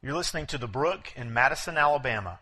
You're 0.00 0.14
listening 0.14 0.46
to 0.46 0.58
The 0.58 0.68
Brook 0.68 1.12
in 1.16 1.32
Madison, 1.34 1.76
Alabama. 1.76 2.38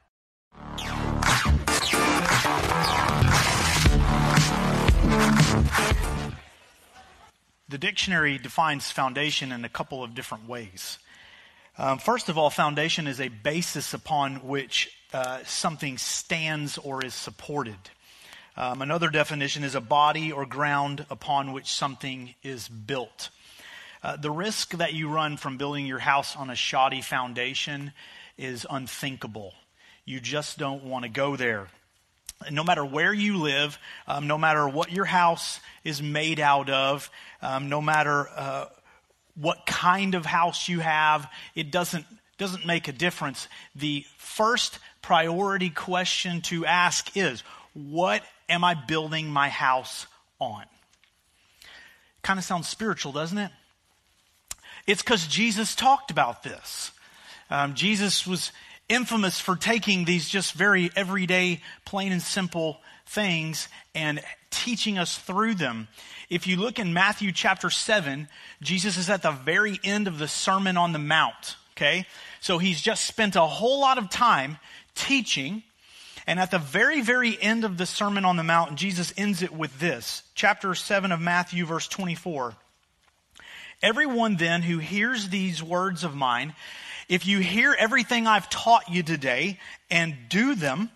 The 7.70 7.78
dictionary 7.78 8.36
defines 8.36 8.90
foundation 8.90 9.52
in 9.52 9.64
a 9.64 9.70
couple 9.70 10.04
of 10.04 10.14
different 10.14 10.46
ways. 10.46 10.98
Um, 11.78 11.96
first 11.96 12.28
of 12.28 12.36
all, 12.36 12.50
foundation 12.50 13.06
is 13.06 13.22
a 13.22 13.28
basis 13.28 13.94
upon 13.94 14.46
which 14.46 14.94
uh, 15.14 15.38
something 15.46 15.96
stands 15.96 16.76
or 16.76 17.02
is 17.02 17.14
supported. 17.14 17.78
Um, 18.58 18.82
another 18.82 19.08
definition 19.08 19.64
is 19.64 19.74
a 19.74 19.80
body 19.80 20.30
or 20.30 20.44
ground 20.44 21.06
upon 21.08 21.54
which 21.54 21.72
something 21.72 22.34
is 22.42 22.68
built. 22.68 23.30
Uh, 24.06 24.14
the 24.14 24.30
risk 24.30 24.70
that 24.74 24.94
you 24.94 25.08
run 25.08 25.36
from 25.36 25.56
building 25.56 25.84
your 25.84 25.98
house 25.98 26.36
on 26.36 26.48
a 26.48 26.54
shoddy 26.54 27.00
foundation 27.00 27.92
is 28.38 28.64
unthinkable. 28.70 29.52
You 30.04 30.20
just 30.20 30.58
don't 30.58 30.84
want 30.84 31.02
to 31.02 31.08
go 31.08 31.34
there. 31.34 31.66
No 32.48 32.62
matter 32.62 32.84
where 32.84 33.12
you 33.12 33.38
live, 33.38 33.80
um, 34.06 34.28
no 34.28 34.38
matter 34.38 34.68
what 34.68 34.92
your 34.92 35.06
house 35.06 35.58
is 35.82 36.00
made 36.00 36.38
out 36.38 36.70
of, 36.70 37.10
um, 37.42 37.68
no 37.68 37.80
matter 37.80 38.28
uh, 38.36 38.66
what 39.34 39.66
kind 39.66 40.14
of 40.14 40.24
house 40.24 40.68
you 40.68 40.78
have, 40.78 41.28
it 41.56 41.72
doesn't 41.72 42.06
doesn't 42.38 42.64
make 42.64 42.86
a 42.86 42.92
difference. 42.92 43.48
The 43.74 44.04
first 44.18 44.78
priority 45.02 45.70
question 45.70 46.42
to 46.42 46.64
ask 46.64 47.16
is, 47.16 47.42
what 47.74 48.22
am 48.48 48.62
I 48.62 48.74
building 48.74 49.26
my 49.26 49.48
house 49.48 50.06
on? 50.38 50.62
Kind 52.22 52.38
of 52.38 52.44
sounds 52.44 52.68
spiritual, 52.68 53.10
doesn't 53.10 53.38
it? 53.38 53.50
It's 54.86 55.02
because 55.02 55.26
Jesus 55.26 55.74
talked 55.74 56.10
about 56.10 56.42
this. 56.42 56.92
Um, 57.50 57.74
Jesus 57.74 58.26
was 58.26 58.52
infamous 58.88 59.40
for 59.40 59.56
taking 59.56 60.04
these 60.04 60.28
just 60.28 60.52
very 60.52 60.90
everyday, 60.94 61.60
plain 61.84 62.12
and 62.12 62.22
simple 62.22 62.78
things 63.06 63.68
and 63.94 64.20
teaching 64.50 64.98
us 64.98 65.18
through 65.18 65.54
them. 65.54 65.88
If 66.30 66.46
you 66.46 66.56
look 66.56 66.78
in 66.78 66.92
Matthew 66.92 67.32
chapter 67.32 67.70
7, 67.70 68.28
Jesus 68.62 68.96
is 68.96 69.10
at 69.10 69.22
the 69.22 69.30
very 69.30 69.78
end 69.84 70.08
of 70.08 70.18
the 70.18 70.28
Sermon 70.28 70.76
on 70.76 70.92
the 70.92 70.98
Mount. 70.98 71.56
Okay? 71.76 72.06
So 72.40 72.58
he's 72.58 72.80
just 72.80 73.06
spent 73.06 73.36
a 73.36 73.42
whole 73.42 73.80
lot 73.80 73.98
of 73.98 74.10
time 74.10 74.58
teaching. 74.94 75.62
And 76.26 76.40
at 76.40 76.50
the 76.50 76.58
very, 76.58 77.02
very 77.02 77.40
end 77.40 77.64
of 77.64 77.76
the 77.76 77.86
Sermon 77.86 78.24
on 78.24 78.36
the 78.36 78.42
Mount, 78.42 78.74
Jesus 78.74 79.12
ends 79.16 79.42
it 79.42 79.52
with 79.52 79.78
this. 79.78 80.22
Chapter 80.34 80.74
7 80.74 81.12
of 81.12 81.20
Matthew, 81.20 81.64
verse 81.66 81.86
24. 81.86 82.54
Everyone 83.82 84.36
then 84.36 84.62
who 84.62 84.78
hears 84.78 85.28
these 85.28 85.62
words 85.62 86.02
of 86.02 86.14
mine, 86.14 86.54
if 87.08 87.26
you 87.26 87.38
hear 87.40 87.76
everything 87.78 88.26
I've 88.26 88.48
taught 88.48 88.88
you 88.88 89.02
today 89.02 89.58
and 89.90 90.16
do 90.28 90.54
them, 90.54 90.90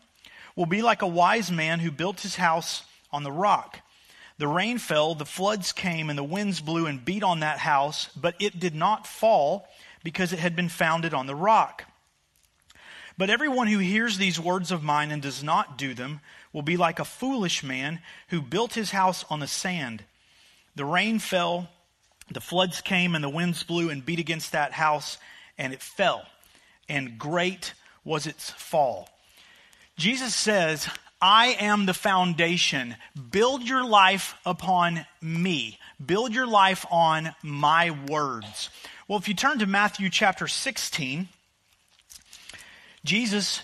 will 0.57 0.67
be 0.67 0.83
like 0.83 1.03
a 1.03 1.07
wise 1.07 1.51
man 1.51 1.81
who 1.81 1.91
built 1.91 2.21
his 2.21 2.37
house 2.37 2.83
on 3.13 3.23
the 3.23 3.33
rock. 3.33 3.81
The 4.39 4.49
rain 4.49 4.79
fell, 4.79 5.15
the 5.15 5.27
floods 5.27 5.73
came, 5.73 6.09
and 6.09 6.19
the 6.19 6.25
winds 6.25 6.61
blew 6.61 6.87
and 6.87 7.05
beat 7.05 7.23
on 7.23 7.41
that 7.41 7.59
house, 7.59 8.09
but 8.17 8.35
it 8.41 8.59
did 8.59 8.75
not 8.75 9.07
fall 9.07 9.69
because 10.03 10.33
it 10.33 10.39
had 10.39 10.57
been 10.57 10.71
founded 10.71 11.13
on 11.13 11.27
the 11.27 11.35
rock. 11.35 11.85
But 13.19 13.29
everyone 13.29 13.67
who 13.67 13.79
hears 13.79 14.17
these 14.17 14.41
words 14.41 14.73
of 14.73 14.83
mine 14.83 15.11
and 15.11 15.21
does 15.21 15.43
not 15.43 15.77
do 15.77 15.93
them 15.93 16.21
will 16.55 16.63
be 16.63 16.79
like 16.79 16.99
a 16.99 17.05
foolish 17.05 17.63
man 17.63 18.01
who 18.29 18.41
built 18.41 18.73
his 18.73 18.93
house 18.93 19.27
on 19.29 19.41
the 19.41 19.47
sand. 19.47 20.05
The 20.75 20.87
rain 20.87 21.19
fell, 21.19 21.69
the 22.31 22.41
floods 22.41 22.81
came 22.81 23.15
and 23.15 23.25
the 23.25 23.29
winds 23.29 23.63
blew 23.63 23.91
and 23.91 24.05
beat 24.05 24.19
against 24.19 24.53
that 24.53 24.73
house, 24.73 25.19
and 25.59 25.73
it 25.73 25.83
fell. 25.83 26.25
And 26.89 27.19
great 27.19 27.75
was 28.05 28.27
its 28.27 28.51
fall. 28.51 29.09
Jesus 29.97 30.35
says, 30.35 30.89
I 31.21 31.49
am 31.61 31.85
the 31.87 31.95
foundation. 31.95 32.97
Build 33.31 33.63
your 33.63 33.85
life 33.85 34.35
upon 34.47 35.05
me. 35.21 35.79
Build 36.05 36.35
your 36.35 36.47
life 36.47 36.87
on 36.91 37.35
my 37.43 37.91
words. 37.91 38.71
Well, 39.07 39.19
if 39.19 39.29
you 39.29 39.35
turn 39.35 39.59
to 39.59 39.67
Matthew 39.67 40.09
chapter 40.09 40.49
16, 40.49 41.29
Jesus 43.05 43.63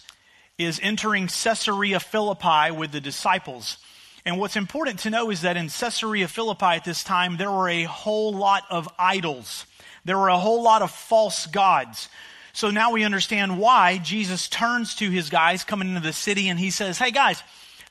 is 0.58 0.80
entering 0.82 1.28
Caesarea 1.28 2.00
Philippi 2.00 2.70
with 2.70 2.92
the 2.92 3.00
disciples. 3.00 3.78
And 4.26 4.40
what's 4.40 4.56
important 4.56 4.98
to 5.00 5.10
know 5.10 5.30
is 5.30 5.42
that 5.42 5.56
in 5.56 5.68
Caesarea 5.68 6.26
Philippi 6.26 6.66
at 6.66 6.84
this 6.84 7.04
time, 7.04 7.36
there 7.36 7.50
were 7.50 7.68
a 7.68 7.84
whole 7.84 8.34
lot 8.34 8.64
of 8.68 8.88
idols. 8.98 9.66
There 10.04 10.18
were 10.18 10.30
a 10.30 10.36
whole 10.36 10.64
lot 10.64 10.82
of 10.82 10.90
false 10.90 11.46
gods. 11.46 12.08
So 12.52 12.72
now 12.72 12.90
we 12.90 13.04
understand 13.04 13.60
why 13.60 13.98
Jesus 13.98 14.48
turns 14.48 14.96
to 14.96 15.08
his 15.08 15.30
guys 15.30 15.62
coming 15.62 15.88
into 15.88 16.00
the 16.00 16.12
city 16.12 16.48
and 16.48 16.58
he 16.58 16.70
says, 16.70 16.98
Hey 16.98 17.12
guys, 17.12 17.40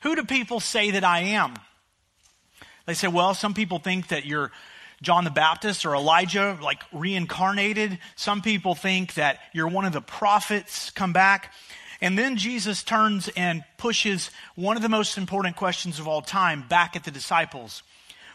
who 0.02 0.14
do 0.14 0.24
people 0.24 0.60
say 0.60 0.90
that 0.90 1.04
I 1.04 1.20
am? 1.20 1.54
They 2.84 2.92
say, 2.92 3.08
Well, 3.08 3.32
some 3.32 3.54
people 3.54 3.78
think 3.78 4.08
that 4.08 4.26
you're 4.26 4.52
John 5.00 5.24
the 5.24 5.30
Baptist 5.30 5.86
or 5.86 5.94
Elijah, 5.94 6.58
like 6.60 6.82
reincarnated. 6.92 7.98
Some 8.14 8.42
people 8.42 8.74
think 8.74 9.14
that 9.14 9.38
you're 9.54 9.68
one 9.68 9.86
of 9.86 9.94
the 9.94 10.02
prophets 10.02 10.90
come 10.90 11.14
back. 11.14 11.54
And 12.00 12.18
then 12.18 12.36
Jesus 12.36 12.82
turns 12.82 13.28
and 13.36 13.64
pushes 13.78 14.30
one 14.54 14.76
of 14.76 14.82
the 14.82 14.88
most 14.88 15.16
important 15.16 15.56
questions 15.56 15.98
of 15.98 16.06
all 16.06 16.22
time 16.22 16.64
back 16.68 16.94
at 16.94 17.04
the 17.04 17.10
disciples. 17.10 17.82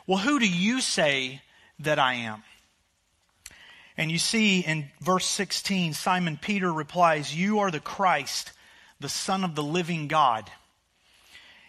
Well, 0.08 0.18
who 0.18 0.40
do 0.40 0.48
you 0.48 0.82
say 0.82 1.42
that 1.80 2.00
I 2.00 2.16
am? 2.16 2.44
And 3.98 4.12
you 4.12 4.18
see 4.18 4.62
in 4.62 4.90
verse 5.00 5.26
16, 5.26 5.94
Simon 5.94 6.40
Peter 6.42 6.72
replies, 6.72 7.36
You 7.36 7.60
are 7.60 7.70
the 7.70 7.80
Christ, 7.80 8.52
the 9.00 9.10
Son 9.10 9.44
of 9.44 9.54
the 9.54 9.64
living 9.64 10.08
God. 10.08 10.50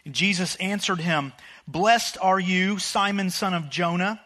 And 0.04 0.14
Jesus 0.14 0.56
answered 0.56 1.00
him, 1.00 1.32
Blessed 1.68 2.16
are 2.20 2.40
you, 2.40 2.78
Simon, 2.78 3.30
son 3.30 3.54
of 3.54 3.70
Jonah, 3.70 4.20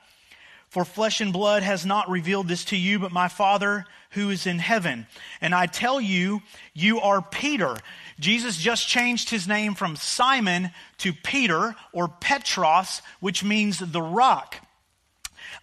for 0.69 0.85
flesh 0.85 1.21
and 1.21 1.33
blood 1.33 1.63
has 1.63 1.87
not 1.87 2.11
revealed 2.11 2.49
this 2.49 2.65
to 2.67 2.77
you, 2.77 2.99
but 2.99 3.13
my 3.13 3.29
Father 3.29 3.87
who 4.11 4.31
is 4.31 4.47
in 4.47 4.59
heaven. 4.59 5.07
And 5.41 5.55
I 5.55 5.67
tell 5.67 6.01
you, 6.01 6.43
you 6.75 7.01
are 7.01 7.23
Peter. 7.23 7.77
Jesus 8.19 8.57
just 8.57 8.89
changed 8.89 9.31
his 9.31 9.47
name 9.47 9.75
from 9.75 9.97
Simon 9.97 10.71
to 10.99 11.13
Peter 11.13 11.77
or 11.93 12.09
Petros, 12.09 13.03
which 13.21 13.45
means 13.45 13.79
the 13.79 14.03
rock. 14.03 14.66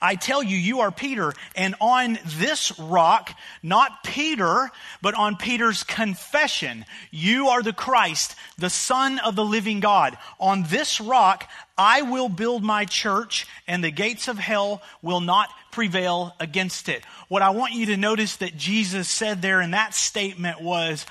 I 0.03 0.15
tell 0.15 0.43
you, 0.43 0.57
you 0.57 0.81
are 0.81 0.91
Peter, 0.91 1.31
and 1.55 1.75
on 1.79 2.19
this 2.25 2.77
rock, 2.77 3.33
not 3.63 4.03
Peter, 4.03 4.69
but 5.01 5.13
on 5.13 5.37
Peter's 5.37 5.83
confession, 5.83 6.83
you 7.09 7.47
are 7.47 7.63
the 7.63 7.71
Christ, 7.71 8.35
the 8.57 8.69
Son 8.69 9.19
of 9.19 9.37
the 9.37 9.45
living 9.45 9.79
God. 9.79 10.17
On 10.41 10.63
this 10.63 10.99
rock, 10.99 11.49
I 11.77 12.01
will 12.01 12.27
build 12.27 12.63
my 12.63 12.83
church, 12.83 13.47
and 13.65 13.81
the 13.81 13.91
gates 13.91 14.27
of 14.27 14.37
hell 14.37 14.81
will 15.01 15.21
not 15.21 15.47
prevail 15.71 16.35
against 16.37 16.89
it. 16.89 17.05
What 17.29 17.41
I 17.41 17.51
want 17.51 17.71
you 17.71 17.85
to 17.87 17.97
notice 17.97 18.35
that 18.37 18.57
Jesus 18.57 19.07
said 19.07 19.41
there 19.41 19.61
in 19.61 19.71
that 19.71 19.93
statement 19.93 20.61
was, 20.61 21.05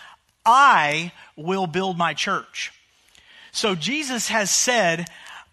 I 0.44 1.12
will 1.34 1.66
build 1.66 1.96
my 1.96 2.12
church. 2.12 2.72
So 3.52 3.74
Jesus 3.74 4.28
has 4.28 4.50
said, 4.50 5.08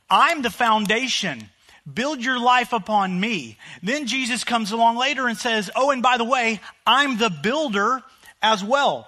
I'm 0.09 0.41
the 0.41 0.49
foundation. 0.49 1.49
Build 1.93 2.23
your 2.23 2.39
life 2.39 2.73
upon 2.73 3.19
me. 3.19 3.57
Then 3.81 4.07
Jesus 4.07 4.43
comes 4.43 4.71
along 4.71 4.97
later 4.97 5.27
and 5.27 5.37
says, 5.37 5.71
Oh, 5.75 5.91
and 5.91 6.01
by 6.01 6.17
the 6.17 6.25
way, 6.25 6.59
I'm 6.85 7.17
the 7.17 7.29
builder 7.29 8.01
as 8.41 8.63
well. 8.63 9.07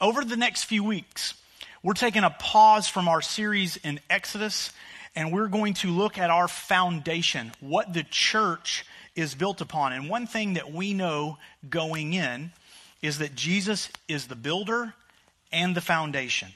Over 0.00 0.24
the 0.24 0.36
next 0.36 0.64
few 0.64 0.84
weeks, 0.84 1.34
we're 1.82 1.94
taking 1.94 2.24
a 2.24 2.30
pause 2.30 2.88
from 2.88 3.08
our 3.08 3.22
series 3.22 3.76
in 3.78 4.00
Exodus 4.10 4.72
and 5.16 5.32
we're 5.32 5.48
going 5.48 5.72
to 5.74 5.88
look 5.88 6.18
at 6.18 6.30
our 6.30 6.46
foundation, 6.46 7.50
what 7.60 7.94
the 7.94 8.04
church 8.04 8.84
is 9.16 9.34
built 9.34 9.62
upon. 9.62 9.94
And 9.94 10.10
one 10.10 10.26
thing 10.26 10.54
that 10.54 10.70
we 10.70 10.92
know 10.92 11.38
going 11.68 12.12
in 12.12 12.52
is 13.00 13.18
that 13.18 13.34
Jesus 13.34 13.88
is 14.08 14.26
the 14.26 14.36
builder 14.36 14.92
and 15.50 15.74
the 15.74 15.80
foundation. 15.80 16.48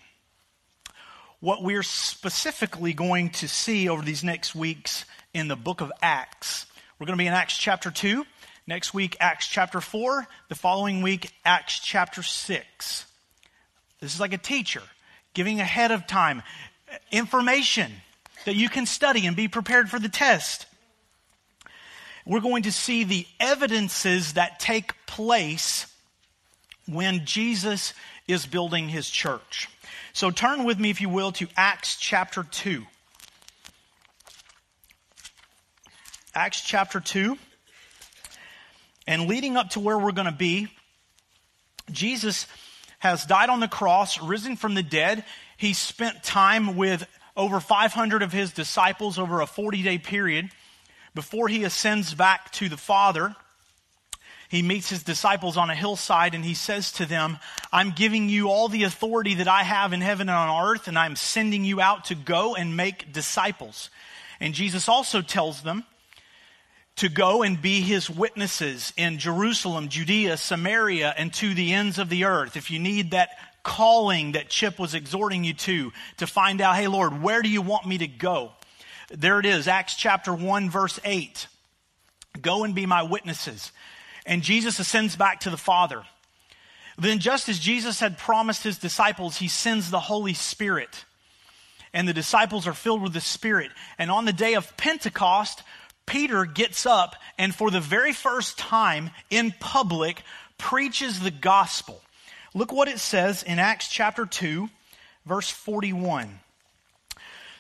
What 1.41 1.63
we're 1.63 1.83
specifically 1.83 2.93
going 2.93 3.31
to 3.31 3.49
see 3.49 3.89
over 3.89 4.03
these 4.03 4.23
next 4.23 4.55
weeks 4.55 5.07
in 5.33 5.49
the 5.49 5.57
book 5.57 5.81
of 5.81 5.91
Acts, 6.03 6.67
we're 6.99 7.07
going 7.07 7.17
to 7.17 7.23
be 7.23 7.27
in 7.27 7.33
Acts 7.33 7.57
chapter 7.57 7.91
2. 7.91 8.27
Next 8.67 8.93
week, 8.93 9.17
Acts 9.21 9.47
chapter 9.47 9.81
4. 9.81 10.29
The 10.51 10.55
following 10.55 11.01
week, 11.01 11.31
Acts 11.43 11.79
chapter 11.79 12.23
6. 12.23 13.07
This 14.01 14.15
is 14.15 14.21
like 14.21 14.35
a 14.35 14.39
teacher 14.39 14.83
giving 15.33 15.61
ahead 15.61 15.93
of 15.93 16.07
time 16.07 16.43
information 17.11 17.91
that 18.45 18.55
you 18.55 18.69
can 18.69 18.85
study 18.85 19.27
and 19.27 19.35
be 19.35 19.49
prepared 19.49 19.89
for 19.89 19.99
the 19.99 20.11
test. 20.11 20.67
We're 22.27 22.41
going 22.41 22.65
to 22.65 22.73
see 22.73 23.03
the 23.03 23.27
evidences 23.41 24.35
that 24.35 24.61
take 24.61 24.93
place 25.07 25.87
when 26.87 27.25
Jesus 27.25 27.95
is 28.29 28.45
building 28.45 28.91
his 28.91 29.09
church. 29.09 29.69
So 30.13 30.31
turn 30.31 30.65
with 30.65 30.79
me, 30.79 30.91
if 30.91 31.01
you 31.01 31.09
will, 31.09 31.33
to 31.33 31.47
Acts 31.57 31.97
chapter 31.97 32.43
2. 32.43 32.85
Acts 36.35 36.63
chapter 36.63 37.01
2. 37.01 37.39
And 39.07 39.29
leading 39.29 39.57
up 39.57 39.71
to 39.71 39.81
where 39.81 39.99
we're 39.99 40.13
going 40.13 40.27
to 40.27 40.33
be, 40.33 40.69
Jesus 41.91 42.47
has 42.99 43.25
died 43.25 43.51
on 43.51 43.61
the 43.61 43.69
cross, 43.69 44.21
risen 44.21 44.57
from 44.57 44.75
the 44.75 44.83
dead. 44.83 45.25
He 45.57 45.73
spent 45.73 46.23
time 46.23 46.77
with 46.77 47.07
over 47.37 47.61
500 47.61 48.23
of 48.23 48.33
his 48.33 48.53
disciples 48.53 49.19
over 49.19 49.41
a 49.41 49.47
40 49.47 49.83
day 49.83 49.99
period 49.99 50.51
before 51.15 51.49
he 51.49 51.65
ascends 51.65 52.15
back 52.15 52.53
to 52.53 52.69
the 52.69 52.77
Father. 52.77 53.35
He 54.51 54.63
meets 54.63 54.91
his 54.91 55.05
disciples 55.05 55.57
on 55.57 55.71
a 55.71 55.77
hillside 55.77 56.35
and 56.35 56.45
he 56.45 56.55
says 56.55 56.91
to 56.93 57.07
them, 57.07 57.39
I'm 57.73 57.93
giving 57.93 58.29
you 58.29 58.49
all 58.49 58.69
the 58.69 58.83
authority 58.83 59.35
that 59.35 59.47
I 59.47 59.63
have 59.63 59.93
in 59.93 60.01
heaven 60.01 60.29
and 60.29 60.37
on 60.37 60.67
earth, 60.67 60.89
and 60.89 60.99
I'm 60.99 61.15
sending 61.15 61.65
you 61.65 61.81
out 61.81 62.07
to 62.07 62.17
go 62.17 62.57
and 62.57 62.77
make 62.77 63.13
disciples. 63.13 63.91
And 64.41 64.53
Jesus 64.53 64.89
also 64.89 65.23
tells 65.23 65.63
them 65.63 65.85
to 66.97 67.09
go 67.09 67.45
and 67.45 67.63
be 67.63 67.81
his 67.81 68.11
witnesses 68.11 68.93
in 68.97 69.19
Jerusalem, 69.19 69.89
Judea, 69.89 70.37
Samaria, 70.37 71.15
and 71.17 71.33
to 71.35 71.55
the 71.55 71.73
ends 71.73 72.01
of 72.01 72.09
the 72.09 72.25
earth. 72.25 72.57
If 72.57 72.73
you 72.73 72.81
need 72.81 73.13
that 73.13 73.31
calling 73.63 74.33
that 74.33 74.49
Chip 74.49 74.81
was 74.81 74.95
exhorting 74.95 75.45
you 75.45 75.55
to, 75.55 75.93
to 76.17 76.27
find 76.27 76.61
out, 76.61 76.75
hey, 76.75 76.89
Lord, 76.89 77.23
where 77.23 77.41
do 77.41 77.49
you 77.49 77.63
want 77.63 77.87
me 77.87 77.99
to 77.99 78.09
go? 78.09 78.51
There 79.11 79.39
it 79.39 79.47
is, 79.47 79.69
Acts 79.69 79.95
chapter 79.95 80.35
1, 80.35 80.71
verse 80.71 80.99
8. 81.05 81.47
Go 82.43 82.65
and 82.65 82.75
be 82.75 82.87
my 82.87 83.05
witnesses. 83.05 83.71
And 84.31 84.45
Jesus 84.45 84.79
ascends 84.79 85.17
back 85.17 85.41
to 85.41 85.51
the 85.51 85.57
Father. 85.57 86.05
Then, 86.97 87.19
just 87.19 87.49
as 87.49 87.59
Jesus 87.59 87.99
had 87.99 88.17
promised 88.17 88.63
his 88.63 88.79
disciples, 88.79 89.39
he 89.39 89.49
sends 89.49 89.91
the 89.91 89.99
Holy 89.99 90.35
Spirit. 90.35 91.05
And 91.93 92.07
the 92.07 92.13
disciples 92.13 92.69
are 92.69 92.73
filled 92.73 93.03
with 93.03 93.13
the 93.13 93.21
Spirit. 93.21 93.73
And 93.99 94.09
on 94.09 94.27
the 94.27 94.33
day 94.33 94.55
of 94.55 94.77
Pentecost, 94.77 95.65
Peter 96.07 96.45
gets 96.45 96.87
up 96.87 97.17
and, 97.39 97.53
for 97.53 97.73
the 97.73 97.81
very 97.81 98.13
first 98.13 98.57
time 98.57 99.11
in 99.31 99.53
public, 99.59 100.23
preaches 100.59 101.19
the 101.19 101.33
gospel. 101.33 102.01
Look 102.55 102.71
what 102.71 102.87
it 102.87 103.01
says 103.01 103.43
in 103.43 103.59
Acts 103.59 103.89
chapter 103.89 104.27
2, 104.27 104.69
verse 105.27 105.51
41. 105.51 106.39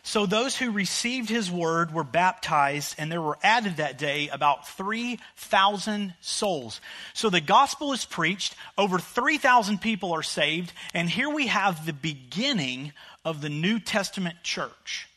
So 0.03 0.25
those 0.25 0.57
who 0.57 0.71
received 0.71 1.29
his 1.29 1.51
word 1.51 1.93
were 1.93 2.05
baptized, 2.05 2.95
and 2.99 3.13
there 3.13 3.21
were 3.21 3.39
added 3.43 3.77
that 3.77 3.99
day 3.99 4.29
about 4.29 4.67
3,000 4.69 6.15
souls. 6.21 6.81
So 7.13 7.29
the 7.29 7.41
gospel 7.41 7.93
is 7.93 8.05
preached, 8.05 8.55
over 8.79 8.99
3,000 8.99 9.81
people 9.81 10.13
are 10.13 10.23
saved, 10.23 10.73
and 10.95 11.09
here 11.09 11.29
we 11.29 11.49
have 11.49 11.85
the 11.85 11.93
beginning 11.93 12.93
of 13.25 13.43
the 13.43 13.51
New 13.51 13.79
Testament 13.79 14.37
church. 14.43 15.09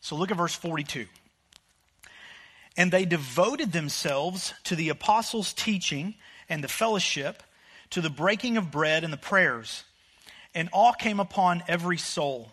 So 0.00 0.16
look 0.16 0.30
at 0.30 0.36
verse 0.36 0.54
42. 0.54 1.06
And 2.76 2.92
they 2.92 3.04
devoted 3.04 3.72
themselves 3.72 4.54
to 4.64 4.76
the 4.76 4.88
apostles' 4.90 5.52
teaching 5.52 6.14
and 6.48 6.62
the 6.62 6.68
fellowship 6.68 7.42
to 7.90 8.00
the 8.00 8.10
breaking 8.10 8.56
of 8.56 8.70
bread 8.70 9.04
and 9.04 9.12
the 9.12 9.18
prayers. 9.18 9.84
And 10.54 10.68
awe 10.72 10.92
came 10.92 11.20
upon 11.20 11.62
every 11.68 11.98
soul, 11.98 12.52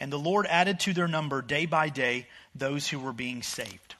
And 0.00 0.12
the 0.12 0.18
Lord 0.18 0.46
added 0.46 0.80
to 0.80 0.92
their 0.92 1.08
number 1.08 1.42
day 1.42 1.66
by 1.66 1.88
day 1.88 2.28
those 2.54 2.88
who 2.88 2.98
were 2.98 3.12
being 3.12 3.42
saved. 3.42 3.94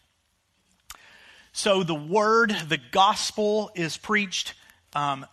So 1.52 1.82
the 1.82 1.94
word, 1.94 2.50
the 2.68 2.78
gospel 2.92 3.70
is 3.74 3.96
preached. 3.96 4.54
Um, 4.94 5.26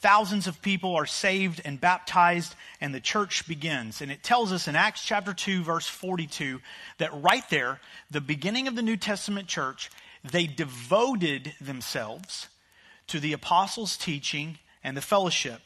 thousands 0.00 0.46
of 0.46 0.62
people 0.62 0.94
are 0.94 1.06
saved 1.06 1.60
and 1.64 1.80
baptized, 1.80 2.54
and 2.80 2.94
the 2.94 3.00
church 3.00 3.48
begins. 3.48 4.00
And 4.00 4.10
it 4.10 4.22
tells 4.22 4.52
us 4.52 4.68
in 4.68 4.76
Acts 4.76 5.04
chapter 5.04 5.32
2, 5.32 5.62
verse 5.62 5.88
42, 5.88 6.60
that 6.98 7.10
right 7.22 7.48
there, 7.50 7.80
the 8.10 8.20
beginning 8.20 8.68
of 8.68 8.76
the 8.76 8.82
New 8.82 8.96
Testament 8.96 9.48
church, 9.48 9.90
they 10.22 10.46
devoted 10.46 11.52
themselves 11.60 12.48
to 13.08 13.18
the 13.18 13.32
apostles' 13.32 13.96
teaching 13.96 14.58
and 14.84 14.96
the 14.96 15.00
fellowship 15.00 15.60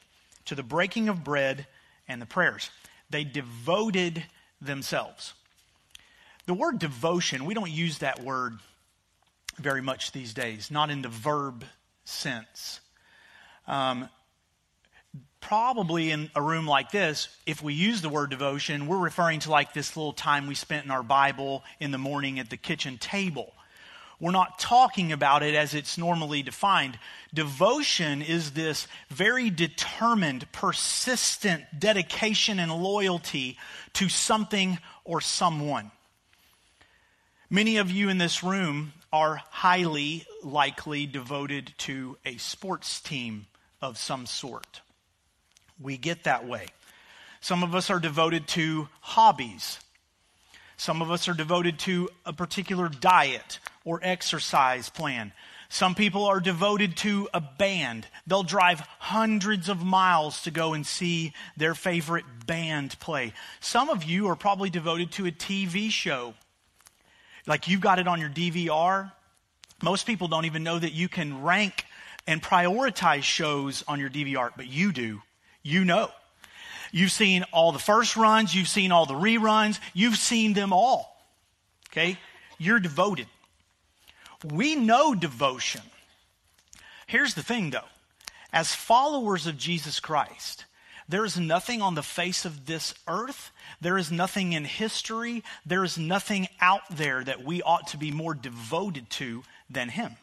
to 0.46 0.54
the 0.54 0.62
breaking 0.62 1.08
of 1.08 1.24
bread 1.24 1.66
and 2.08 2.22
the 2.22 2.26
prayers. 2.26 2.70
They 3.10 3.24
devoted 3.24 4.24
themselves. 4.60 5.34
The 6.46 6.54
word 6.54 6.78
devotion, 6.78 7.44
we 7.44 7.54
don't 7.54 7.70
use 7.70 7.98
that 7.98 8.22
word 8.22 8.58
very 9.58 9.82
much 9.82 10.12
these 10.12 10.34
days, 10.34 10.70
not 10.70 10.90
in 10.90 11.02
the 11.02 11.08
verb 11.08 11.64
sense. 12.04 12.80
Um, 13.66 14.08
probably 15.40 16.10
in 16.10 16.30
a 16.34 16.42
room 16.42 16.66
like 16.66 16.90
this, 16.90 17.28
if 17.46 17.62
we 17.62 17.74
use 17.74 18.02
the 18.02 18.08
word 18.08 18.30
devotion, 18.30 18.86
we're 18.86 18.98
referring 18.98 19.40
to 19.40 19.50
like 19.50 19.72
this 19.72 19.96
little 19.96 20.12
time 20.12 20.46
we 20.46 20.54
spent 20.54 20.84
in 20.84 20.90
our 20.90 21.02
Bible 21.02 21.64
in 21.80 21.90
the 21.90 21.98
morning 21.98 22.38
at 22.38 22.50
the 22.50 22.56
kitchen 22.56 22.98
table. 22.98 23.52
We're 24.18 24.30
not 24.30 24.58
talking 24.58 25.12
about 25.12 25.42
it 25.42 25.54
as 25.54 25.74
it's 25.74 25.98
normally 25.98 26.42
defined. 26.42 26.98
Devotion 27.34 28.22
is 28.22 28.52
this 28.52 28.88
very 29.10 29.50
determined, 29.50 30.50
persistent 30.52 31.64
dedication 31.78 32.58
and 32.58 32.72
loyalty 32.72 33.58
to 33.94 34.08
something 34.08 34.78
or 35.04 35.20
someone. 35.20 35.90
Many 37.50 37.76
of 37.76 37.90
you 37.90 38.08
in 38.08 38.18
this 38.18 38.42
room 38.42 38.92
are 39.12 39.42
highly 39.50 40.24
likely 40.42 41.06
devoted 41.06 41.72
to 41.78 42.16
a 42.24 42.38
sports 42.38 43.00
team 43.00 43.46
of 43.82 43.98
some 43.98 44.26
sort. 44.26 44.80
We 45.78 45.98
get 45.98 46.24
that 46.24 46.46
way. 46.46 46.66
Some 47.40 47.62
of 47.62 47.74
us 47.74 47.90
are 47.90 48.00
devoted 48.00 48.48
to 48.48 48.88
hobbies. 49.00 49.78
Some 50.78 51.02
of 51.02 51.10
us 51.10 51.28
are 51.28 51.34
devoted 51.34 51.78
to 51.80 52.08
a 52.24 52.32
particular 52.32 52.88
diet 52.88 53.58
or 53.86 54.00
exercise 54.02 54.90
plan. 54.90 55.32
Some 55.70 55.94
people 55.94 56.24
are 56.24 56.40
devoted 56.40 56.96
to 56.98 57.28
a 57.32 57.40
band. 57.40 58.06
They'll 58.26 58.42
drive 58.42 58.80
hundreds 58.98 59.68
of 59.68 59.82
miles 59.82 60.42
to 60.42 60.50
go 60.50 60.74
and 60.74 60.86
see 60.86 61.32
their 61.56 61.74
favorite 61.74 62.24
band 62.46 62.98
play. 63.00 63.32
Some 63.60 63.88
of 63.88 64.04
you 64.04 64.28
are 64.28 64.36
probably 64.36 64.68
devoted 64.68 65.12
to 65.12 65.26
a 65.26 65.32
TV 65.32 65.90
show. 65.90 66.34
Like 67.46 67.68
you've 67.68 67.80
got 67.80 67.98
it 67.98 68.06
on 68.06 68.20
your 68.20 68.28
DVR. 68.28 69.12
Most 69.82 70.06
people 70.06 70.28
don't 70.28 70.44
even 70.44 70.62
know 70.62 70.78
that 70.78 70.92
you 70.92 71.08
can 71.08 71.42
rank 71.42 71.84
and 72.26 72.42
prioritize 72.42 73.22
shows 73.22 73.84
on 73.86 74.00
your 74.00 74.10
DVR, 74.10 74.50
but 74.56 74.66
you 74.66 74.92
do. 74.92 75.22
You 75.62 75.84
know. 75.84 76.10
You've 76.92 77.12
seen 77.12 77.44
all 77.52 77.72
the 77.72 77.78
first 77.78 78.16
runs, 78.16 78.54
you've 78.54 78.68
seen 78.68 78.92
all 78.92 79.06
the 79.06 79.14
reruns, 79.14 79.78
you've 79.92 80.16
seen 80.16 80.54
them 80.54 80.72
all. 80.72 81.14
Okay? 81.90 82.18
You're 82.58 82.80
devoted. 82.80 83.26
We 84.44 84.74
know 84.74 85.14
devotion. 85.14 85.82
Here's 87.06 87.34
the 87.34 87.42
thing, 87.42 87.70
though. 87.70 87.88
As 88.52 88.74
followers 88.74 89.46
of 89.46 89.56
Jesus 89.56 90.00
Christ, 90.00 90.64
there 91.08 91.24
is 91.24 91.38
nothing 91.38 91.82
on 91.82 91.94
the 91.94 92.02
face 92.02 92.44
of 92.44 92.66
this 92.66 92.94
earth, 93.06 93.50
there 93.80 93.96
is 93.96 94.10
nothing 94.10 94.52
in 94.52 94.64
history, 94.64 95.44
there 95.64 95.84
is 95.84 95.96
nothing 95.96 96.48
out 96.60 96.82
there 96.90 97.22
that 97.22 97.44
we 97.44 97.62
ought 97.62 97.88
to 97.88 97.96
be 97.96 98.10
more 98.10 98.34
devoted 98.34 99.08
to 99.10 99.44
than 99.70 99.88
Him. 99.88 100.16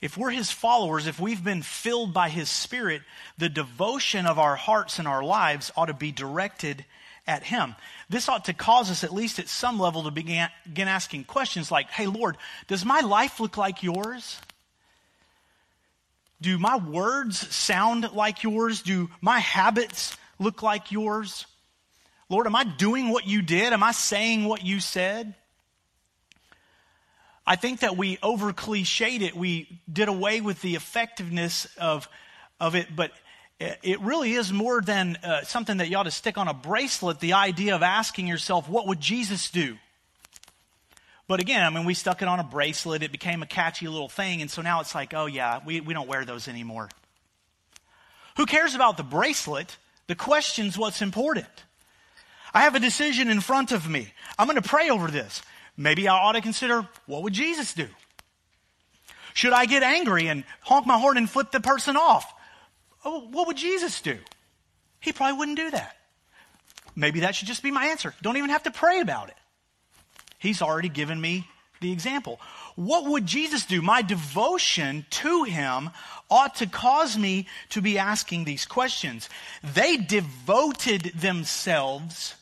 If 0.00 0.16
we're 0.16 0.30
His 0.30 0.50
followers, 0.50 1.06
if 1.06 1.20
we've 1.20 1.44
been 1.44 1.62
filled 1.62 2.12
by 2.12 2.28
His 2.28 2.50
Spirit, 2.50 3.02
the 3.38 3.48
devotion 3.48 4.26
of 4.26 4.38
our 4.38 4.56
hearts 4.56 4.98
and 4.98 5.06
our 5.06 5.22
lives 5.22 5.70
ought 5.76 5.86
to 5.86 5.94
be 5.94 6.10
directed 6.10 6.84
at 7.26 7.42
Him. 7.42 7.74
This 8.08 8.28
ought 8.28 8.46
to 8.46 8.52
cause 8.52 8.90
us, 8.90 9.04
at 9.04 9.12
least 9.12 9.38
at 9.38 9.48
some 9.48 9.78
level, 9.78 10.04
to 10.04 10.10
begin, 10.10 10.48
begin 10.64 10.88
asking 10.88 11.24
questions 11.24 11.70
like, 11.70 11.90
Hey, 11.90 12.06
Lord, 12.06 12.36
does 12.66 12.84
my 12.84 13.00
life 13.00 13.40
look 13.40 13.56
like 13.56 13.82
yours? 13.82 14.40
Do 16.40 16.58
my 16.58 16.76
words 16.78 17.54
sound 17.54 18.12
like 18.12 18.42
yours? 18.42 18.82
Do 18.82 19.10
my 19.20 19.38
habits 19.38 20.16
look 20.38 20.62
like 20.62 20.90
yours? 20.90 21.46
Lord, 22.28 22.46
am 22.46 22.56
I 22.56 22.64
doing 22.64 23.10
what 23.10 23.26
you 23.26 23.42
did? 23.42 23.72
Am 23.72 23.82
I 23.82 23.92
saying 23.92 24.44
what 24.44 24.64
you 24.64 24.80
said? 24.80 25.34
I 27.46 27.56
think 27.56 27.80
that 27.80 27.96
we 27.96 28.18
over 28.22 28.52
cliched 28.52 29.22
it. 29.22 29.34
We 29.34 29.80
did 29.92 30.08
away 30.08 30.40
with 30.40 30.62
the 30.62 30.76
effectiveness 30.76 31.66
of, 31.76 32.08
of 32.60 32.76
it, 32.76 32.94
but 32.94 33.10
it 33.60 34.00
really 34.00 34.32
is 34.32 34.52
more 34.52 34.80
than 34.80 35.16
uh, 35.22 35.42
something 35.42 35.76
that 35.76 35.90
you 35.90 35.96
ought 35.96 36.04
to 36.04 36.10
stick 36.10 36.38
on 36.38 36.48
a 36.48 36.54
bracelet 36.54 37.20
the 37.20 37.34
idea 37.34 37.76
of 37.76 37.82
asking 37.82 38.26
yourself, 38.26 38.68
what 38.68 38.86
would 38.86 39.00
Jesus 39.00 39.50
do? 39.50 39.76
But 41.28 41.40
again, 41.40 41.62
I 41.62 41.70
mean, 41.70 41.84
we 41.84 41.94
stuck 41.94 42.22
it 42.22 42.28
on 42.28 42.40
a 42.40 42.44
bracelet. 42.44 43.02
It 43.02 43.12
became 43.12 43.42
a 43.42 43.46
catchy 43.46 43.86
little 43.86 44.08
thing. 44.08 44.40
And 44.40 44.50
so 44.50 44.62
now 44.62 44.80
it's 44.80 44.94
like, 44.94 45.14
oh, 45.14 45.26
yeah, 45.26 45.60
we, 45.64 45.80
we 45.80 45.94
don't 45.94 46.08
wear 46.08 46.24
those 46.24 46.48
anymore. 46.48 46.88
Who 48.36 48.46
cares 48.46 48.74
about 48.74 48.96
the 48.96 49.02
bracelet? 49.04 49.76
The 50.06 50.14
question's 50.16 50.76
what's 50.76 51.02
important. 51.02 51.46
I 52.52 52.62
have 52.62 52.74
a 52.74 52.80
decision 52.80 53.28
in 53.28 53.40
front 53.40 53.70
of 53.70 53.88
me. 53.88 54.12
I'm 54.38 54.48
going 54.48 54.60
to 54.60 54.68
pray 54.68 54.90
over 54.90 55.08
this. 55.08 55.42
Maybe 55.76 56.08
I 56.08 56.16
ought 56.16 56.32
to 56.32 56.40
consider 56.40 56.88
what 57.06 57.22
would 57.22 57.32
Jesus 57.32 57.74
do? 57.74 57.86
Should 59.34 59.52
I 59.52 59.66
get 59.66 59.82
angry 59.82 60.26
and 60.26 60.44
honk 60.62 60.86
my 60.86 60.98
horn 60.98 61.16
and 61.16 61.30
flip 61.30 61.52
the 61.52 61.60
person 61.60 61.96
off? 61.96 62.32
Oh, 63.04 63.28
what 63.30 63.46
would 63.46 63.56
Jesus 63.56 64.00
do? 64.00 64.18
He 65.00 65.12
probably 65.12 65.38
wouldn't 65.38 65.56
do 65.56 65.70
that. 65.70 65.96
Maybe 66.94 67.20
that 67.20 67.34
should 67.34 67.48
just 67.48 67.62
be 67.62 67.70
my 67.70 67.86
answer. 67.86 68.14
Don't 68.22 68.36
even 68.36 68.50
have 68.50 68.64
to 68.64 68.70
pray 68.70 69.00
about 69.00 69.28
it. 69.28 69.36
He's 70.38 70.62
already 70.62 70.88
given 70.88 71.20
me 71.20 71.46
the 71.80 71.92
example. 71.92 72.40
What 72.76 73.06
would 73.06 73.26
Jesus 73.26 73.64
do? 73.64 73.82
My 73.82 74.02
devotion 74.02 75.06
to 75.10 75.44
him 75.44 75.90
ought 76.30 76.56
to 76.56 76.66
cause 76.66 77.16
me 77.16 77.46
to 77.70 77.80
be 77.80 77.98
asking 77.98 78.44
these 78.44 78.66
questions. 78.66 79.28
They 79.62 79.96
devoted 79.96 81.12
themselves 81.14 82.34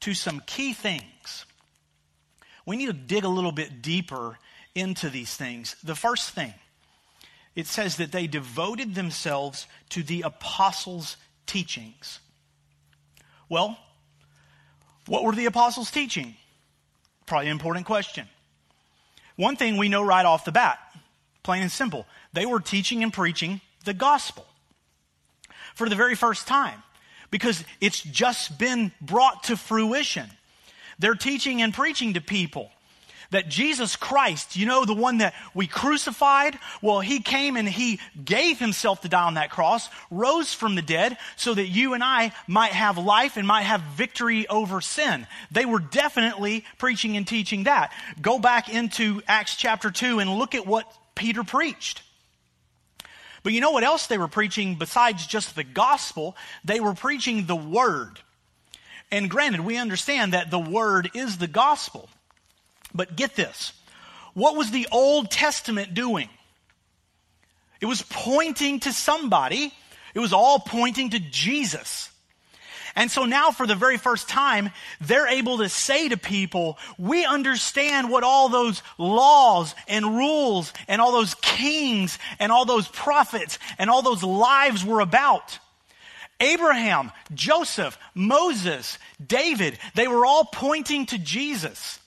to 0.00 0.14
some 0.14 0.42
key 0.46 0.72
things. 0.72 1.44
We 2.64 2.76
need 2.76 2.86
to 2.86 2.92
dig 2.92 3.24
a 3.24 3.28
little 3.28 3.52
bit 3.52 3.82
deeper 3.82 4.38
into 4.74 5.10
these 5.10 5.36
things. 5.36 5.76
The 5.82 5.94
first 5.94 6.30
thing, 6.30 6.54
it 7.54 7.66
says 7.66 7.96
that 7.96 8.12
they 8.12 8.26
devoted 8.26 8.94
themselves 8.94 9.66
to 9.90 10.02
the 10.02 10.22
apostles' 10.22 11.16
teachings. 11.46 12.20
Well, 13.48 13.78
what 15.06 15.24
were 15.24 15.32
the 15.32 15.46
apostles 15.46 15.90
teaching? 15.90 16.36
Probably 17.26 17.46
an 17.46 17.52
important 17.52 17.86
question. 17.86 18.28
One 19.36 19.56
thing 19.56 19.76
we 19.76 19.88
know 19.88 20.02
right 20.02 20.24
off 20.24 20.44
the 20.44 20.52
bat, 20.52 20.78
plain 21.42 21.62
and 21.62 21.72
simple, 21.72 22.06
they 22.32 22.46
were 22.46 22.60
teaching 22.60 23.02
and 23.02 23.12
preaching 23.12 23.60
the 23.84 23.94
gospel 23.94 24.46
for 25.74 25.88
the 25.88 25.96
very 25.96 26.14
first 26.14 26.46
time 26.46 26.82
because 27.30 27.64
it's 27.80 28.02
just 28.02 28.58
been 28.58 28.92
brought 29.00 29.44
to 29.44 29.56
fruition. 29.56 30.30
They're 30.98 31.14
teaching 31.14 31.62
and 31.62 31.72
preaching 31.72 32.14
to 32.14 32.20
people 32.20 32.70
that 33.30 33.48
Jesus 33.48 33.96
Christ, 33.96 34.56
you 34.56 34.66
know, 34.66 34.84
the 34.84 34.94
one 34.94 35.18
that 35.18 35.34
we 35.54 35.66
crucified, 35.66 36.58
well, 36.82 37.00
he 37.00 37.20
came 37.20 37.56
and 37.56 37.68
he 37.68 38.00
gave 38.24 38.58
himself 38.58 39.02
to 39.02 39.08
die 39.08 39.24
on 39.24 39.34
that 39.34 39.50
cross, 39.50 39.88
rose 40.10 40.52
from 40.52 40.74
the 40.74 40.82
dead, 40.82 41.16
so 41.36 41.54
that 41.54 41.66
you 41.66 41.94
and 41.94 42.02
I 42.02 42.32
might 42.46 42.72
have 42.72 42.98
life 42.98 43.36
and 43.36 43.46
might 43.46 43.62
have 43.62 43.80
victory 43.80 44.46
over 44.48 44.80
sin. 44.80 45.26
They 45.50 45.64
were 45.64 45.78
definitely 45.78 46.64
preaching 46.78 47.16
and 47.16 47.26
teaching 47.26 47.64
that. 47.64 47.92
Go 48.20 48.38
back 48.38 48.68
into 48.68 49.22
Acts 49.26 49.56
chapter 49.56 49.90
2 49.90 50.18
and 50.18 50.34
look 50.34 50.54
at 50.54 50.66
what 50.66 50.92
Peter 51.14 51.44
preached. 51.44 52.02
But 53.42 53.52
you 53.52 53.60
know 53.60 53.70
what 53.70 53.84
else 53.84 54.06
they 54.06 54.18
were 54.18 54.28
preaching 54.28 54.74
besides 54.74 55.26
just 55.26 55.54
the 55.54 55.64
gospel? 55.64 56.36
They 56.64 56.80
were 56.80 56.94
preaching 56.94 57.46
the 57.46 57.56
word. 57.56 58.18
And 59.10 59.30
granted, 59.30 59.60
we 59.60 59.76
understand 59.76 60.34
that 60.34 60.50
the 60.50 60.58
word 60.58 61.10
is 61.14 61.38
the 61.38 61.46
gospel. 61.46 62.08
But 62.94 63.16
get 63.16 63.36
this. 63.36 63.72
What 64.34 64.56
was 64.56 64.70
the 64.70 64.88
Old 64.90 65.30
Testament 65.30 65.94
doing? 65.94 66.28
It 67.80 67.86
was 67.86 68.02
pointing 68.02 68.80
to 68.80 68.92
somebody. 68.92 69.72
It 70.14 70.20
was 70.20 70.32
all 70.32 70.58
pointing 70.58 71.10
to 71.10 71.18
Jesus. 71.18 72.10
And 72.96 73.10
so 73.10 73.24
now, 73.24 73.52
for 73.52 73.66
the 73.66 73.76
very 73.76 73.98
first 73.98 74.28
time, 74.28 74.70
they're 75.00 75.28
able 75.28 75.58
to 75.58 75.68
say 75.68 76.08
to 76.08 76.16
people, 76.16 76.76
we 76.98 77.24
understand 77.24 78.10
what 78.10 78.24
all 78.24 78.48
those 78.48 78.82
laws 78.98 79.74
and 79.86 80.16
rules 80.16 80.72
and 80.88 81.00
all 81.00 81.12
those 81.12 81.34
kings 81.36 82.18
and 82.40 82.50
all 82.50 82.64
those 82.64 82.88
prophets 82.88 83.58
and 83.78 83.88
all 83.88 84.02
those 84.02 84.24
lives 84.24 84.84
were 84.84 85.00
about. 85.00 85.58
Abraham, 86.40 87.12
Joseph, 87.32 87.96
Moses, 88.14 88.98
David, 89.24 89.78
they 89.94 90.08
were 90.08 90.26
all 90.26 90.44
pointing 90.44 91.06
to 91.06 91.18
Jesus. 91.18 91.99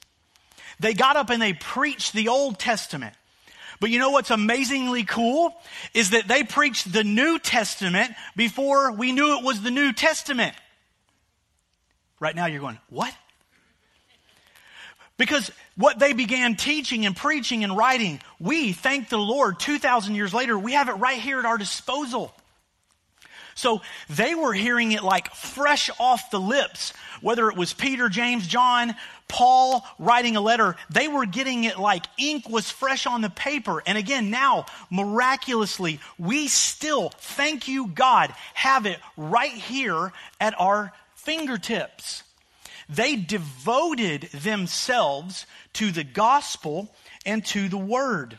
They 0.79 0.93
got 0.93 1.15
up 1.15 1.29
and 1.29 1.41
they 1.41 1.53
preached 1.53 2.13
the 2.13 2.29
Old 2.29 2.59
Testament. 2.59 3.15
But 3.79 3.89
you 3.89 3.99
know 3.99 4.11
what's 4.11 4.31
amazingly 4.31 5.03
cool? 5.03 5.53
Is 5.93 6.11
that 6.11 6.27
they 6.27 6.43
preached 6.43 6.91
the 6.91 7.03
New 7.03 7.39
Testament 7.39 8.11
before 8.35 8.91
we 8.93 9.11
knew 9.11 9.37
it 9.37 9.43
was 9.43 9.61
the 9.61 9.71
New 9.71 9.91
Testament. 9.93 10.55
Right 12.19 12.35
now 12.35 12.45
you're 12.45 12.61
going, 12.61 12.79
what? 12.89 13.13
Because 15.17 15.51
what 15.75 15.99
they 15.99 16.13
began 16.13 16.55
teaching 16.55 17.05
and 17.05 17.15
preaching 17.15 17.63
and 17.63 17.75
writing, 17.75 18.21
we, 18.39 18.71
thank 18.71 19.09
the 19.09 19.17
Lord, 19.17 19.59
2,000 19.59 20.15
years 20.15 20.33
later, 20.33 20.57
we 20.57 20.73
have 20.73 20.89
it 20.89 20.93
right 20.93 21.19
here 21.19 21.39
at 21.39 21.45
our 21.45 21.57
disposal. 21.57 22.33
So 23.55 23.81
they 24.09 24.35
were 24.35 24.53
hearing 24.53 24.91
it 24.91 25.03
like 25.03 25.33
fresh 25.33 25.89
off 25.99 26.31
the 26.31 26.39
lips, 26.39 26.93
whether 27.21 27.49
it 27.49 27.57
was 27.57 27.73
Peter, 27.73 28.09
James, 28.09 28.47
John, 28.47 28.95
Paul 29.27 29.85
writing 29.97 30.35
a 30.35 30.41
letter, 30.41 30.75
they 30.89 31.07
were 31.07 31.25
getting 31.25 31.63
it 31.63 31.79
like 31.79 32.05
ink 32.17 32.47
was 32.47 32.69
fresh 32.69 33.07
on 33.07 33.21
the 33.21 33.29
paper. 33.29 33.81
And 33.85 33.97
again, 33.97 34.29
now, 34.29 34.65
miraculously, 34.91 35.99
we 36.19 36.47
still, 36.47 37.09
thank 37.17 37.67
you 37.67 37.87
God, 37.87 38.33
have 38.53 38.85
it 38.85 38.99
right 39.17 39.51
here 39.51 40.11
at 40.39 40.59
our 40.59 40.93
fingertips. 41.15 42.23
They 42.89 43.15
devoted 43.15 44.23
themselves 44.33 45.45
to 45.73 45.91
the 45.91 46.03
gospel 46.03 46.93
and 47.25 47.43
to 47.47 47.69
the 47.69 47.77
word. 47.77 48.37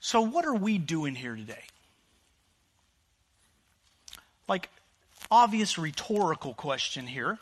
So, 0.00 0.22
what 0.22 0.46
are 0.46 0.54
we 0.54 0.78
doing 0.78 1.14
here 1.14 1.36
today? 1.36 1.64
Like, 4.48 4.70
obvious 5.30 5.78
rhetorical 5.78 6.54
question 6.54 7.06
here. 7.06 7.38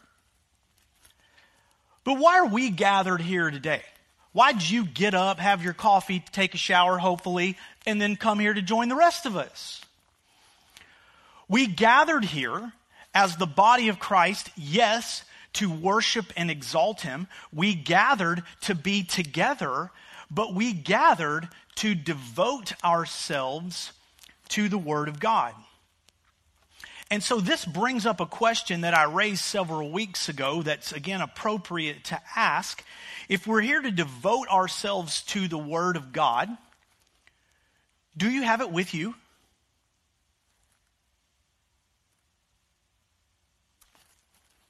But 2.04 2.18
why 2.18 2.38
are 2.38 2.47
we 2.47 2.71
gathered 2.71 3.21
here 3.21 3.50
today? 3.50 3.83
Why 4.33 4.52
did 4.52 4.68
you 4.68 4.85
get 4.85 5.14
up, 5.14 5.38
have 5.38 5.64
your 5.64 5.73
coffee, 5.73 6.23
take 6.33 6.54
a 6.54 6.59
shower, 6.59 6.99
hopefully, 6.99 7.57
and 7.87 8.00
then 8.00 8.16
come 8.16 8.38
here 8.38 8.54
to 8.54 8.62
join 8.62 8.88
the 8.88 8.97
rest 8.97 9.26
of 9.26 9.37
us? 9.37 9.80
We 11.49 11.66
gathered 11.66 12.25
here 12.25 12.73
as 13.14 13.37
the 13.37 13.47
body 13.47 13.88
of 13.88 13.99
Christ, 13.99 14.50
yes, 14.57 15.25
to 15.54 15.71
worship 15.71 16.26
and 16.37 16.50
exalt 16.50 17.00
Him. 17.00 17.26
We 17.52 17.75
gathered 17.75 18.42
to 18.62 18.75
be 18.75 19.02
together, 19.02 19.90
but 20.30 20.54
we 20.54 20.73
gathered 20.73 21.49
to 21.76 21.95
devote 21.95 22.73
ourselves 22.85 23.92
to 24.50 24.68
the 24.68 24.78
Word 24.78 25.09
of 25.09 25.21
God. 25.21 25.54
And 27.11 27.23
so 27.23 27.41
this 27.41 27.65
brings 27.65 28.05
up 28.05 28.21
a 28.21 28.27
question 28.27 28.83
that 28.83 28.93
I 28.93 29.05
raised 29.05 29.43
several 29.43 29.91
weeks 29.91 30.29
ago 30.29 30.62
that's 30.62 30.93
again 30.93 31.23
appropriate 31.23 32.05
to 32.05 32.21
ask. 32.37 32.85
If 33.29 33.47
we're 33.47 33.62
here 33.62 33.81
to 33.81 33.91
devote 33.91 34.49
ourselves 34.49 35.23
to 35.29 35.49
the 35.49 35.59
Word 35.59 35.97
of 35.97 36.12
God, 36.12 36.50
do 38.17 38.31
you 38.31 38.43
have 38.43 38.61
it 38.61 38.71
with 38.71 38.93
you? 38.93 39.15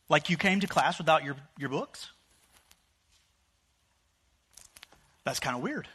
Like 0.08 0.30
you 0.30 0.36
came 0.36 0.60
to 0.60 0.66
class 0.66 0.98
without 0.98 1.24
your, 1.24 1.36
your 1.58 1.68
books? 1.68 2.08
That's 5.24 5.40
kind 5.40 5.56
of 5.56 5.62
weird. 5.62 5.88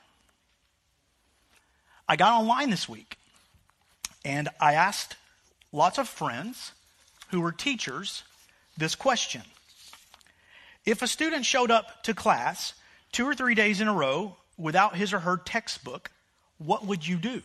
I 2.07 2.17
got 2.17 2.39
online 2.39 2.69
this 2.69 2.87
week 2.87 3.17
and 4.25 4.49
I 4.59 4.73
asked 4.73 5.15
lots 5.73 5.97
of 5.97 6.07
friends 6.07 6.71
who 7.29 7.41
were 7.41 7.51
teachers 7.51 8.23
this 8.77 8.95
question. 8.95 9.41
If 10.85 11.01
a 11.01 11.07
student 11.07 11.45
showed 11.45 11.71
up 11.71 12.03
to 12.03 12.13
class 12.13 12.73
two 13.11 13.25
or 13.25 13.35
three 13.35 13.55
days 13.55 13.81
in 13.81 13.87
a 13.87 13.93
row 13.93 14.37
without 14.57 14.95
his 14.95 15.13
or 15.13 15.19
her 15.19 15.37
textbook, 15.37 16.11
what 16.57 16.85
would 16.85 17.05
you 17.05 17.17
do? 17.17 17.41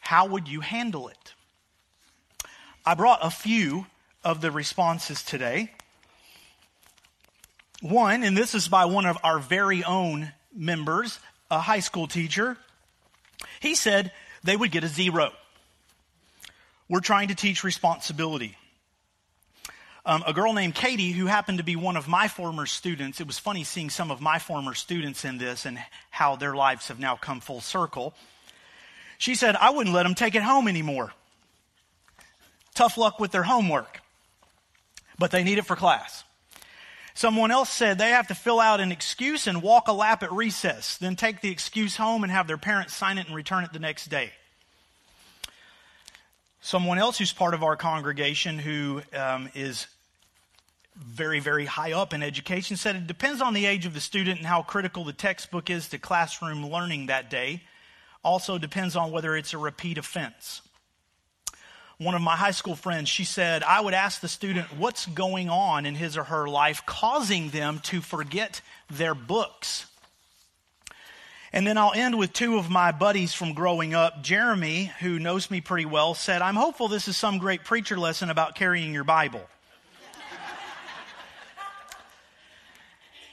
How 0.00 0.26
would 0.26 0.48
you 0.48 0.60
handle 0.60 1.08
it? 1.08 1.34
I 2.84 2.94
brought 2.94 3.20
a 3.22 3.30
few 3.30 3.86
of 4.24 4.40
the 4.40 4.50
responses 4.50 5.22
today. 5.22 5.70
One, 7.80 8.22
and 8.22 8.36
this 8.36 8.54
is 8.54 8.68
by 8.68 8.84
one 8.84 9.06
of 9.06 9.18
our 9.24 9.38
very 9.38 9.82
own 9.82 10.32
members, 10.54 11.18
a 11.50 11.58
high 11.58 11.80
school 11.80 12.06
teacher. 12.06 12.56
He 13.60 13.74
said 13.74 14.12
they 14.44 14.56
would 14.56 14.70
get 14.70 14.84
a 14.84 14.88
zero. 14.88 15.32
We're 16.92 17.00
trying 17.00 17.28
to 17.28 17.34
teach 17.34 17.64
responsibility. 17.64 18.54
Um, 20.04 20.22
a 20.26 20.34
girl 20.34 20.52
named 20.52 20.74
Katie, 20.74 21.12
who 21.12 21.24
happened 21.24 21.56
to 21.56 21.64
be 21.64 21.74
one 21.74 21.96
of 21.96 22.06
my 22.06 22.28
former 22.28 22.66
students, 22.66 23.18
it 23.18 23.26
was 23.26 23.38
funny 23.38 23.64
seeing 23.64 23.88
some 23.88 24.10
of 24.10 24.20
my 24.20 24.38
former 24.38 24.74
students 24.74 25.24
in 25.24 25.38
this 25.38 25.64
and 25.64 25.82
how 26.10 26.36
their 26.36 26.54
lives 26.54 26.88
have 26.88 26.98
now 26.98 27.16
come 27.16 27.40
full 27.40 27.62
circle. 27.62 28.12
She 29.16 29.34
said, 29.34 29.56
I 29.56 29.70
wouldn't 29.70 29.94
let 29.94 30.02
them 30.02 30.14
take 30.14 30.34
it 30.34 30.42
home 30.42 30.68
anymore. 30.68 31.14
Tough 32.74 32.98
luck 32.98 33.18
with 33.18 33.30
their 33.30 33.44
homework 33.44 34.02
but 35.18 35.30
they 35.30 35.44
need 35.44 35.58
it 35.58 35.64
for 35.64 35.76
class. 35.76 36.24
Someone 37.14 37.52
else 37.52 37.70
said 37.70 37.96
they 37.96 38.10
have 38.10 38.26
to 38.26 38.34
fill 38.34 38.58
out 38.58 38.80
an 38.80 38.90
excuse 38.90 39.46
and 39.46 39.62
walk 39.62 39.86
a 39.86 39.92
lap 39.92 40.24
at 40.24 40.32
recess, 40.32 40.96
then 40.98 41.14
take 41.14 41.40
the 41.40 41.50
excuse 41.50 41.96
home 41.96 42.24
and 42.24 42.32
have 42.32 42.48
their 42.48 42.58
parents 42.58 42.92
sign 42.92 43.18
it 43.18 43.26
and 43.28 43.36
return 43.36 43.62
it 43.62 43.72
the 43.72 43.78
next 43.78 44.06
day. 44.06 44.32
Someone 46.64 46.98
else 46.98 47.18
who's 47.18 47.32
part 47.32 47.54
of 47.54 47.64
our 47.64 47.76
congregation 47.76 48.56
who 48.56 49.02
um, 49.14 49.50
is 49.52 49.88
very, 50.96 51.40
very 51.40 51.64
high 51.66 51.90
up 51.90 52.14
in 52.14 52.22
education 52.22 52.76
said 52.76 52.94
it 52.94 53.08
depends 53.08 53.42
on 53.42 53.52
the 53.52 53.66
age 53.66 53.84
of 53.84 53.94
the 53.94 54.00
student 54.00 54.38
and 54.38 54.46
how 54.46 54.62
critical 54.62 55.02
the 55.02 55.12
textbook 55.12 55.70
is 55.70 55.88
to 55.88 55.98
classroom 55.98 56.64
learning 56.64 57.06
that 57.06 57.28
day. 57.28 57.64
Also 58.22 58.58
depends 58.58 58.94
on 58.94 59.10
whether 59.10 59.36
it's 59.36 59.52
a 59.52 59.58
repeat 59.58 59.98
offense. 59.98 60.62
One 61.98 62.14
of 62.14 62.22
my 62.22 62.36
high 62.36 62.52
school 62.52 62.76
friends, 62.76 63.08
she 63.08 63.24
said, 63.24 63.64
I 63.64 63.80
would 63.80 63.94
ask 63.94 64.20
the 64.20 64.28
student 64.28 64.78
what's 64.78 65.06
going 65.06 65.50
on 65.50 65.84
in 65.84 65.96
his 65.96 66.16
or 66.16 66.24
her 66.24 66.48
life 66.48 66.86
causing 66.86 67.50
them 67.50 67.80
to 67.84 68.00
forget 68.00 68.60
their 68.88 69.16
books. 69.16 69.86
And 71.52 71.66
then 71.66 71.76
I'll 71.76 71.92
end 71.94 72.18
with 72.18 72.32
two 72.32 72.56
of 72.56 72.70
my 72.70 72.92
buddies 72.92 73.34
from 73.34 73.52
growing 73.52 73.92
up. 73.92 74.22
Jeremy, 74.22 74.90
who 75.00 75.18
knows 75.18 75.50
me 75.50 75.60
pretty 75.60 75.84
well, 75.84 76.14
said, 76.14 76.40
I'm 76.40 76.56
hopeful 76.56 76.88
this 76.88 77.08
is 77.08 77.16
some 77.16 77.38
great 77.38 77.64
preacher 77.64 77.98
lesson 77.98 78.30
about 78.30 78.54
carrying 78.54 78.94
your 78.94 79.04
Bible. 79.04 79.42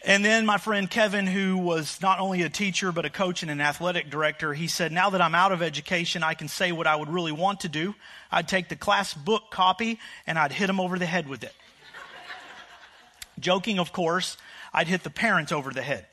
And 0.03 0.23
then 0.23 0.45
my 0.45 0.57
friend 0.57 0.89
Kevin, 0.89 1.27
who 1.27 1.57
was 1.57 2.01
not 2.01 2.19
only 2.19 2.41
a 2.41 2.49
teacher, 2.49 2.91
but 2.91 3.05
a 3.05 3.09
coach 3.09 3.41
and 3.41 3.51
an 3.51 3.59
athletic 3.59 4.09
director, 4.09 4.53
he 4.53 4.67
said, 4.67 4.91
Now 4.91 5.09
that 5.09 5.21
I'm 5.21 5.35
out 5.35 5.51
of 5.51 5.61
education, 5.61 6.23
I 6.23 6.35
can 6.35 6.47
say 6.47 6.71
what 6.71 6.87
I 6.87 6.95
would 6.95 7.09
really 7.09 7.33
want 7.33 7.59
to 7.61 7.69
do. 7.69 7.93
I'd 8.31 8.47
take 8.47 8.69
the 8.69 8.75
class 8.77 9.13
book 9.13 9.51
copy 9.51 9.99
and 10.25 10.39
I'd 10.39 10.53
hit 10.53 10.69
him 10.69 10.79
over 10.79 10.97
the 10.97 11.05
head 11.05 11.27
with 11.27 11.43
it. 11.43 11.53
Joking, 13.39 13.77
of 13.77 13.91
course, 13.91 14.37
I'd 14.73 14.87
hit 14.87 15.03
the 15.03 15.09
parents 15.09 15.51
over 15.51 15.71
the 15.71 15.81
head. 15.81 16.05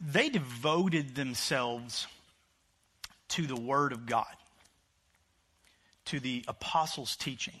They 0.00 0.28
devoted 0.28 1.14
themselves 1.14 2.06
to 3.28 3.46
the 3.46 3.56
Word 3.56 3.92
of 3.92 4.06
God, 4.06 4.26
to 6.06 6.20
the 6.20 6.44
apostles' 6.48 7.16
teaching. 7.16 7.60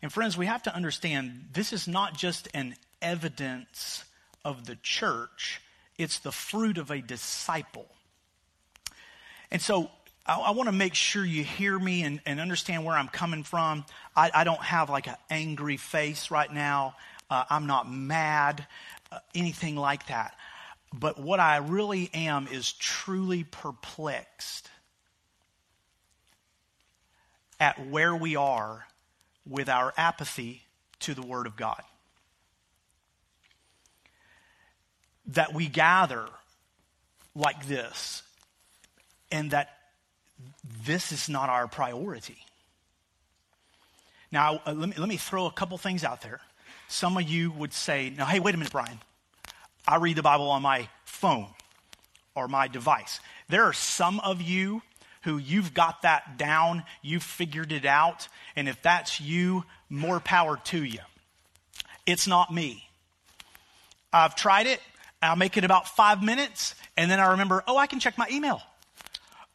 And 0.00 0.12
friends, 0.12 0.36
we 0.36 0.46
have 0.46 0.62
to 0.64 0.74
understand 0.74 1.48
this 1.52 1.72
is 1.72 1.88
not 1.88 2.16
just 2.16 2.48
an 2.54 2.76
evidence 3.02 4.04
of 4.44 4.66
the 4.66 4.76
church, 4.76 5.60
it's 5.98 6.20
the 6.20 6.32
fruit 6.32 6.78
of 6.78 6.90
a 6.90 7.00
disciple. 7.00 7.86
And 9.50 9.60
so 9.60 9.90
I, 10.24 10.38
I 10.38 10.50
want 10.52 10.68
to 10.68 10.72
make 10.72 10.94
sure 10.94 11.24
you 11.24 11.42
hear 11.42 11.78
me 11.78 12.02
and, 12.02 12.20
and 12.24 12.38
understand 12.38 12.84
where 12.84 12.96
I'm 12.96 13.08
coming 13.08 13.42
from. 13.42 13.84
I, 14.16 14.30
I 14.32 14.44
don't 14.44 14.62
have 14.62 14.90
like 14.90 15.08
an 15.08 15.16
angry 15.30 15.76
face 15.76 16.30
right 16.30 16.52
now. 16.52 16.94
Uh, 17.30 17.44
I'm 17.50 17.66
not 17.66 17.90
mad, 17.90 18.66
uh, 19.10 19.18
anything 19.34 19.76
like 19.76 20.06
that. 20.06 20.34
But 20.92 21.18
what 21.18 21.38
I 21.40 21.58
really 21.58 22.10
am 22.14 22.48
is 22.50 22.72
truly 22.72 23.44
perplexed 23.44 24.70
at 27.60 27.86
where 27.88 28.14
we 28.14 28.36
are 28.36 28.86
with 29.46 29.68
our 29.68 29.92
apathy 29.96 30.62
to 31.00 31.14
the 31.14 31.22
Word 31.22 31.46
of 31.46 31.56
God. 31.56 31.82
That 35.26 35.52
we 35.52 35.66
gather 35.66 36.26
like 37.34 37.66
this, 37.66 38.22
and 39.30 39.50
that 39.50 39.76
this 40.84 41.12
is 41.12 41.28
not 41.28 41.50
our 41.50 41.68
priority. 41.68 42.38
Now, 44.30 44.60
uh, 44.66 44.72
let, 44.72 44.88
me, 44.88 44.94
let 44.96 45.08
me 45.08 45.16
throw 45.16 45.46
a 45.46 45.52
couple 45.52 45.76
things 45.78 46.04
out 46.04 46.22
there. 46.22 46.40
Some 46.88 47.16
of 47.16 47.24
you 47.24 47.50
would 47.50 47.72
say, 47.72 48.12
now, 48.16 48.26
hey, 48.26 48.40
wait 48.40 48.54
a 48.54 48.58
minute, 48.58 48.72
Brian. 48.72 48.98
I 49.88 49.96
read 49.96 50.16
the 50.16 50.22
Bible 50.22 50.50
on 50.50 50.60
my 50.60 50.86
phone 51.06 51.46
or 52.34 52.46
my 52.46 52.68
device. 52.68 53.20
There 53.48 53.64
are 53.64 53.72
some 53.72 54.20
of 54.20 54.42
you 54.42 54.82
who 55.22 55.38
you've 55.38 55.72
got 55.72 56.02
that 56.02 56.36
down, 56.36 56.84
you've 57.00 57.22
figured 57.22 57.72
it 57.72 57.86
out, 57.86 58.28
and 58.54 58.68
if 58.68 58.82
that's 58.82 59.18
you, 59.18 59.64
more 59.88 60.20
power 60.20 60.58
to 60.64 60.84
you. 60.84 61.00
It's 62.04 62.26
not 62.26 62.52
me. 62.52 62.86
I've 64.12 64.36
tried 64.36 64.66
it, 64.66 64.80
I'll 65.22 65.36
make 65.36 65.56
it 65.56 65.64
about 65.64 65.88
five 65.88 66.22
minutes, 66.22 66.74
and 66.98 67.10
then 67.10 67.18
I 67.18 67.30
remember, 67.30 67.64
oh, 67.66 67.78
I 67.78 67.86
can 67.86 67.98
check 67.98 68.18
my 68.18 68.28
email. 68.30 68.60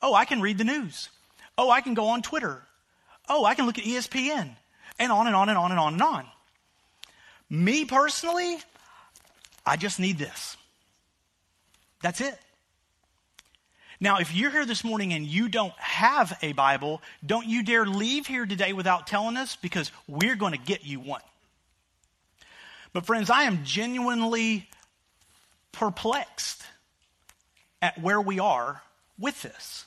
Oh, 0.02 0.16
I 0.16 0.26
can 0.26 0.42
read 0.42 0.58
the 0.58 0.64
news. 0.64 1.10
Oh, 1.60 1.70
I 1.70 1.82
can 1.82 1.94
go 1.94 2.08
on 2.08 2.24
Twitter. 2.24 2.64
Oh, 3.30 3.46
I 3.46 3.54
can 3.54 3.68
look 3.68 3.78
at 3.78 3.86
ESPN, 3.86 4.50
and 4.98 5.12
on 5.12 5.28
and 5.28 5.36
on 5.36 5.50
and 5.50 5.60
on 5.60 5.70
and 5.70 5.80
on 5.80 5.94
and 5.94 6.02
on. 6.02 6.26
Me 7.52 7.86
personally, 7.86 8.58
I 9.66 9.78
just 9.78 10.00
need 10.00 10.18
this. 10.18 10.58
That's 12.02 12.22
it. 12.22 12.38
Now, 14.00 14.18
if 14.18 14.36
you're 14.36 14.52
here 14.52 14.66
this 14.66 14.84
morning 14.84 15.14
and 15.14 15.26
you 15.26 15.48
don't 15.48 15.74
have 15.78 16.38
a 16.42 16.52
Bible, 16.52 17.02
don't 17.26 17.48
you 17.48 17.64
dare 17.64 17.86
leave 17.86 18.28
here 18.28 18.46
today 18.46 18.74
without 18.74 19.08
telling 19.08 19.38
us 19.38 19.56
because 19.56 19.92
we're 20.08 20.36
going 20.36 20.52
to 20.52 20.58
get 20.58 20.86
you 20.86 21.00
one. 21.00 21.22
But, 22.92 23.06
friends, 23.06 23.30
I 23.30 23.44
am 23.44 23.64
genuinely 23.64 24.68
perplexed 25.72 26.62
at 27.82 28.00
where 28.02 28.20
we 28.20 28.40
are 28.40 28.82
with 29.18 29.42
this. 29.42 29.86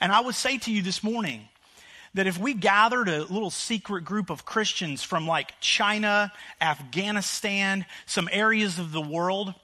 And 0.00 0.10
I 0.10 0.20
would 0.20 0.34
say 0.34 0.58
to 0.58 0.72
you 0.72 0.82
this 0.82 1.04
morning 1.04 1.48
that 2.14 2.26
if 2.26 2.38
we 2.38 2.54
gathered 2.54 3.08
a 3.08 3.24
little 3.24 3.50
secret 3.50 4.04
group 4.04 4.30
of 4.30 4.44
Christians 4.44 5.02
from 5.02 5.26
like 5.26 5.58
China, 5.60 6.32
Afghanistan, 6.60 7.86
some 8.06 8.28
areas 8.30 8.78
of 8.78 8.92
the 8.92 9.00
world, 9.00 9.54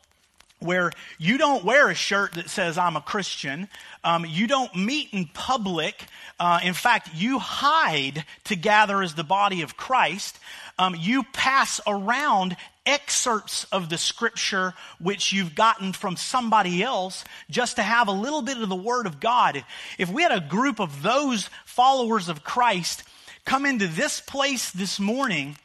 where 0.60 0.90
you 1.18 1.38
don't 1.38 1.64
wear 1.64 1.88
a 1.88 1.94
shirt 1.94 2.34
that 2.34 2.50
says 2.50 2.78
I'm 2.78 2.96
a 2.96 3.00
Christian. 3.00 3.68
Um, 4.02 4.26
you 4.26 4.46
don't 4.46 4.74
meet 4.74 5.08
in 5.12 5.26
public. 5.26 6.06
Uh, 6.40 6.60
in 6.62 6.74
fact, 6.74 7.10
you 7.14 7.38
hide 7.38 8.24
to 8.44 8.56
gather 8.56 9.02
as 9.02 9.14
the 9.14 9.24
body 9.24 9.62
of 9.62 9.76
Christ. 9.76 10.38
Um, 10.78 10.96
you 10.98 11.24
pass 11.32 11.80
around 11.86 12.56
excerpts 12.88 13.64
of 13.64 13.90
the 13.90 13.98
scripture 13.98 14.72
which 14.98 15.32
you've 15.32 15.54
gotten 15.54 15.92
from 15.92 16.16
somebody 16.16 16.82
else 16.82 17.22
just 17.50 17.76
to 17.76 17.82
have 17.82 18.08
a 18.08 18.12
little 18.12 18.42
bit 18.42 18.56
of 18.56 18.68
the 18.68 18.74
word 18.74 19.06
of 19.06 19.20
God. 19.20 19.62
If 19.98 20.08
we 20.08 20.22
had 20.22 20.32
a 20.32 20.40
group 20.40 20.80
of 20.80 21.02
those 21.02 21.50
followers 21.66 22.28
of 22.28 22.42
Christ 22.42 23.04
come 23.44 23.66
into 23.66 23.86
this 23.86 24.20
place 24.20 24.70
this 24.70 24.98
morning, 24.98 25.56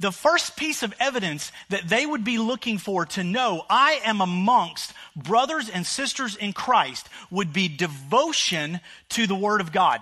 the 0.00 0.10
first 0.10 0.56
piece 0.56 0.82
of 0.82 0.94
evidence 0.98 1.52
that 1.68 1.88
they 1.88 2.04
would 2.06 2.24
be 2.24 2.38
looking 2.38 2.78
for 2.78 3.04
to 3.06 3.22
know 3.22 3.64
I 3.68 4.00
am 4.04 4.20
amongst 4.20 4.92
brothers 5.14 5.68
and 5.68 5.86
sisters 5.86 6.36
in 6.36 6.52
Christ 6.52 7.06
would 7.30 7.52
be 7.52 7.68
devotion 7.68 8.80
to 9.10 9.26
the 9.26 9.36
Word 9.36 9.60
of 9.60 9.72
God. 9.72 10.00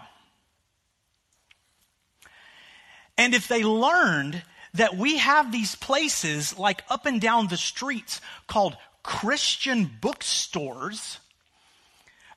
And 3.18 3.35
if 3.35 3.48
they 3.48 3.64
learned 3.64 4.42
that 4.74 4.96
we 4.96 5.18
have 5.18 5.52
these 5.52 5.74
places 5.74 6.58
like 6.58 6.82
up 6.88 7.06
and 7.06 7.20
down 7.20 7.48
the 7.48 7.56
streets 7.56 8.20
called 8.46 8.76
Christian 9.02 9.90
bookstores, 10.00 11.18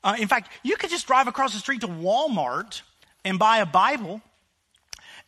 uh, 0.04 0.16
in 0.18 0.28
fact, 0.28 0.50
you 0.62 0.76
could 0.76 0.90
just 0.90 1.06
drive 1.06 1.28
across 1.28 1.52
the 1.52 1.58
street 1.58 1.80
to 1.80 1.88
Walmart 1.88 2.82
and 3.24 3.38
buy 3.38 3.58
a 3.58 3.66
Bible 3.66 4.20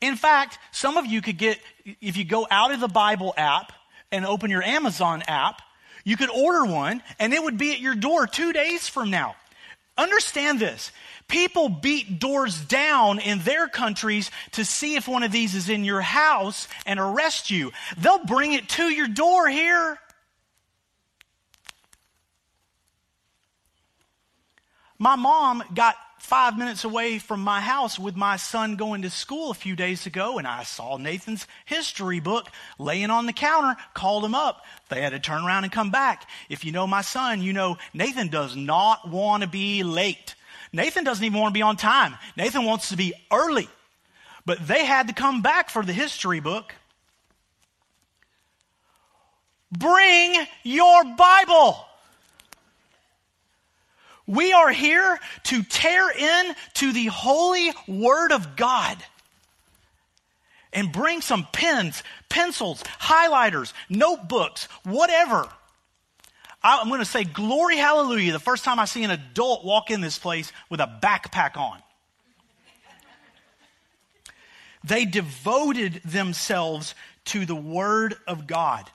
in 0.00 0.16
fact, 0.16 0.58
some 0.70 0.96
of 0.96 1.06
you 1.06 1.20
could 1.20 1.38
get, 1.38 1.58
if 2.00 2.16
you 2.16 2.24
go 2.24 2.46
out 2.50 2.72
of 2.72 2.80
the 2.80 2.88
Bible 2.88 3.34
app 3.36 3.72
and 4.12 4.24
open 4.24 4.50
your 4.50 4.62
Amazon 4.62 5.22
app, 5.26 5.60
you 6.04 6.16
could 6.16 6.30
order 6.30 6.64
one 6.64 7.02
and 7.18 7.34
it 7.34 7.42
would 7.42 7.58
be 7.58 7.72
at 7.72 7.80
your 7.80 7.94
door 7.94 8.26
two 8.26 8.52
days 8.52 8.88
from 8.88 9.10
now. 9.10 9.34
Understand 9.96 10.60
this. 10.60 10.92
People 11.28 11.68
beat 11.68 12.18
doors 12.18 12.58
down 12.58 13.18
in 13.20 13.40
their 13.40 13.68
countries 13.68 14.30
to 14.52 14.64
see 14.64 14.96
if 14.96 15.06
one 15.06 15.22
of 15.22 15.30
these 15.30 15.54
is 15.54 15.68
in 15.68 15.84
your 15.84 16.00
house 16.00 16.66
and 16.86 16.98
arrest 16.98 17.50
you. 17.50 17.70
They'll 17.98 18.24
bring 18.24 18.54
it 18.54 18.68
to 18.70 18.84
your 18.84 19.08
door 19.08 19.46
here. 19.46 19.98
My 24.98 25.16
mom 25.16 25.62
got 25.74 25.96
five 26.18 26.58
minutes 26.58 26.84
away 26.84 27.18
from 27.18 27.40
my 27.40 27.60
house 27.60 27.98
with 27.98 28.16
my 28.16 28.36
son 28.36 28.76
going 28.76 29.02
to 29.02 29.10
school 29.10 29.50
a 29.50 29.54
few 29.54 29.76
days 29.76 30.06
ago, 30.06 30.38
and 30.38 30.46
I 30.46 30.64
saw 30.64 30.96
Nathan's 30.96 31.46
history 31.66 32.20
book 32.20 32.48
laying 32.78 33.10
on 33.10 33.26
the 33.26 33.32
counter, 33.32 33.80
called 33.94 34.24
him 34.24 34.34
up. 34.34 34.64
They 34.88 35.02
had 35.02 35.10
to 35.10 35.20
turn 35.20 35.44
around 35.44 35.64
and 35.64 35.72
come 35.72 35.90
back. 35.90 36.28
If 36.48 36.64
you 36.64 36.72
know 36.72 36.86
my 36.86 37.02
son, 37.02 37.42
you 37.42 37.52
know 37.52 37.76
Nathan 37.94 38.28
does 38.28 38.56
not 38.56 39.08
want 39.08 39.42
to 39.42 39.48
be 39.48 39.82
late. 39.82 40.34
Nathan 40.72 41.04
doesn't 41.04 41.24
even 41.24 41.38
want 41.38 41.52
to 41.52 41.58
be 41.58 41.62
on 41.62 41.76
time. 41.76 42.16
Nathan 42.36 42.64
wants 42.64 42.90
to 42.90 42.96
be 42.96 43.14
early. 43.32 43.68
But 44.44 44.66
they 44.66 44.84
had 44.84 45.08
to 45.08 45.14
come 45.14 45.42
back 45.42 45.70
for 45.70 45.84
the 45.84 45.92
history 45.92 46.40
book. 46.40 46.74
Bring 49.70 50.46
your 50.62 51.04
Bible. 51.16 51.84
We 54.26 54.52
are 54.52 54.70
here 54.70 55.18
to 55.44 55.62
tear 55.62 56.10
in 56.10 56.54
to 56.74 56.92
the 56.92 57.06
holy 57.06 57.72
word 57.86 58.32
of 58.32 58.56
God 58.56 58.96
and 60.72 60.92
bring 60.92 61.22
some 61.22 61.46
pens, 61.52 62.02
pencils, 62.28 62.82
highlighters, 63.00 63.72
notebooks, 63.88 64.64
whatever. 64.84 65.48
I'm 66.62 66.88
going 66.88 67.00
to 67.00 67.04
say 67.04 67.24
glory 67.24 67.76
hallelujah 67.76 68.32
the 68.32 68.40
first 68.40 68.64
time 68.64 68.78
I 68.78 68.84
see 68.84 69.04
an 69.04 69.10
adult 69.10 69.64
walk 69.64 69.90
in 69.90 70.00
this 70.00 70.18
place 70.18 70.52
with 70.68 70.80
a 70.80 70.98
backpack 71.02 71.56
on. 71.56 71.78
They 74.84 75.04
devoted 75.04 76.00
themselves 76.04 76.94
to 77.26 77.44
the 77.44 77.54
Word 77.54 78.16
of 78.26 78.46
God. 78.46 78.90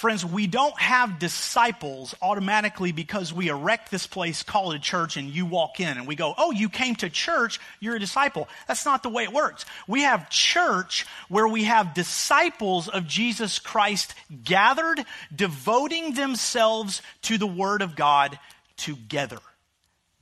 Friends, 0.00 0.24
we 0.24 0.46
don't 0.46 0.80
have 0.80 1.18
disciples 1.18 2.14
automatically 2.22 2.90
because 2.90 3.34
we 3.34 3.48
erect 3.48 3.90
this 3.90 4.06
place 4.06 4.42
called 4.42 4.74
a 4.74 4.78
church 4.78 5.18
and 5.18 5.28
you 5.28 5.44
walk 5.44 5.78
in 5.78 5.98
and 5.98 6.06
we 6.06 6.14
go, 6.14 6.32
oh, 6.38 6.52
you 6.52 6.70
came 6.70 6.94
to 6.96 7.10
church, 7.10 7.60
you're 7.80 7.96
a 7.96 8.00
disciple. 8.00 8.48
That's 8.66 8.86
not 8.86 9.02
the 9.02 9.10
way 9.10 9.24
it 9.24 9.32
works. 9.34 9.66
We 9.86 10.04
have 10.04 10.30
church 10.30 11.06
where 11.28 11.46
we 11.46 11.64
have 11.64 11.92
disciples 11.92 12.88
of 12.88 13.06
Jesus 13.06 13.58
Christ 13.58 14.14
gathered, 14.42 15.04
devoting 15.36 16.14
themselves 16.14 17.02
to 17.24 17.36
the 17.36 17.46
Word 17.46 17.82
of 17.82 17.94
God 17.94 18.38
together. 18.78 19.40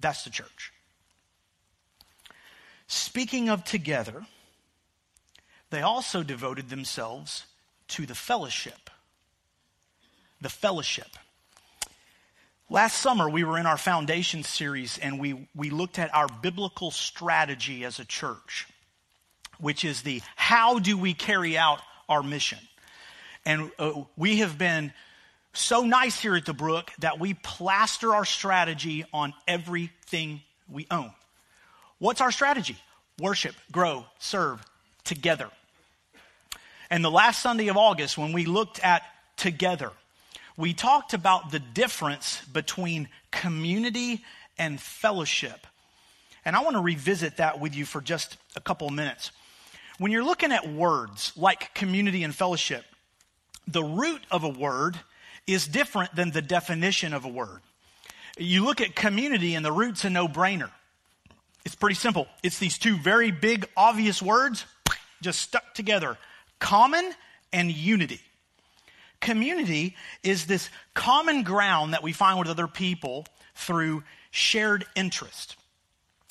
That's 0.00 0.24
the 0.24 0.30
church. 0.30 0.72
Speaking 2.88 3.48
of 3.48 3.62
together, 3.62 4.26
they 5.70 5.82
also 5.82 6.24
devoted 6.24 6.68
themselves 6.68 7.44
to 7.90 8.06
the 8.06 8.16
fellowship. 8.16 8.90
The 10.40 10.48
fellowship. 10.48 11.08
Last 12.70 12.98
summer, 12.98 13.30
we 13.30 13.44
were 13.44 13.58
in 13.58 13.64
our 13.64 13.78
foundation 13.78 14.42
series 14.42 14.98
and 14.98 15.18
we, 15.18 15.48
we 15.54 15.70
looked 15.70 15.98
at 15.98 16.14
our 16.14 16.28
biblical 16.28 16.90
strategy 16.90 17.84
as 17.84 17.98
a 17.98 18.04
church, 18.04 18.66
which 19.58 19.84
is 19.84 20.02
the 20.02 20.20
how 20.36 20.78
do 20.78 20.98
we 20.98 21.14
carry 21.14 21.56
out 21.56 21.80
our 22.08 22.22
mission. 22.22 22.58
And 23.46 23.70
uh, 23.78 24.02
we 24.16 24.38
have 24.38 24.58
been 24.58 24.92
so 25.54 25.82
nice 25.82 26.20
here 26.20 26.36
at 26.36 26.44
the 26.44 26.52
Brook 26.52 26.92
that 26.98 27.18
we 27.18 27.34
plaster 27.34 28.14
our 28.14 28.26
strategy 28.26 29.04
on 29.14 29.32
everything 29.46 30.42
we 30.70 30.86
own. 30.90 31.10
What's 31.98 32.20
our 32.20 32.30
strategy? 32.30 32.76
Worship, 33.18 33.54
grow, 33.72 34.04
serve 34.18 34.62
together. 35.04 35.48
And 36.90 37.04
the 37.04 37.10
last 37.10 37.42
Sunday 37.42 37.68
of 37.68 37.76
August, 37.76 38.16
when 38.18 38.32
we 38.32 38.44
looked 38.44 38.78
at 38.80 39.02
together, 39.36 39.90
we 40.58 40.74
talked 40.74 41.14
about 41.14 41.52
the 41.52 41.60
difference 41.60 42.42
between 42.52 43.08
community 43.30 44.24
and 44.58 44.78
fellowship. 44.78 45.66
And 46.44 46.56
I 46.56 46.62
want 46.62 46.74
to 46.74 46.82
revisit 46.82 47.36
that 47.36 47.60
with 47.60 47.76
you 47.76 47.84
for 47.84 48.00
just 48.00 48.36
a 48.56 48.60
couple 48.60 48.90
minutes. 48.90 49.30
When 49.98 50.10
you're 50.10 50.24
looking 50.24 50.50
at 50.50 50.68
words 50.68 51.32
like 51.36 51.72
community 51.74 52.24
and 52.24 52.34
fellowship, 52.34 52.84
the 53.68 53.84
root 53.84 54.20
of 54.32 54.42
a 54.42 54.48
word 54.48 54.98
is 55.46 55.66
different 55.68 56.14
than 56.16 56.32
the 56.32 56.42
definition 56.42 57.14
of 57.14 57.24
a 57.24 57.28
word. 57.28 57.60
You 58.36 58.64
look 58.64 58.80
at 58.80 58.96
community 58.96 59.54
and 59.54 59.64
the 59.64 59.72
root's 59.72 60.04
a 60.04 60.10
no 60.10 60.26
brainer. 60.26 60.70
It's 61.64 61.76
pretty 61.76 61.96
simple. 61.96 62.26
It's 62.42 62.58
these 62.58 62.78
two 62.78 62.96
very 62.96 63.30
big, 63.30 63.68
obvious 63.76 64.20
words 64.20 64.64
just 65.22 65.40
stuck 65.40 65.74
together 65.74 66.18
common 66.58 67.12
and 67.52 67.70
unity. 67.70 68.20
Community 69.20 69.96
is 70.22 70.46
this 70.46 70.70
common 70.94 71.42
ground 71.42 71.92
that 71.92 72.02
we 72.02 72.12
find 72.12 72.38
with 72.38 72.48
other 72.48 72.68
people 72.68 73.26
through 73.54 74.04
shared 74.30 74.86
interest. 74.94 75.56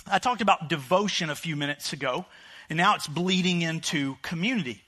I 0.10 0.20
talked 0.20 0.42
about 0.42 0.70
devotion 0.70 1.30
a 1.30 1.36
few 1.36 1.56
minutes 1.56 1.92
ago, 1.92 2.26
and 2.70 2.78
now 2.78 2.96
it's 2.96 3.08
bleeding 3.08 3.62
into 3.62 4.16
community. 4.22 4.82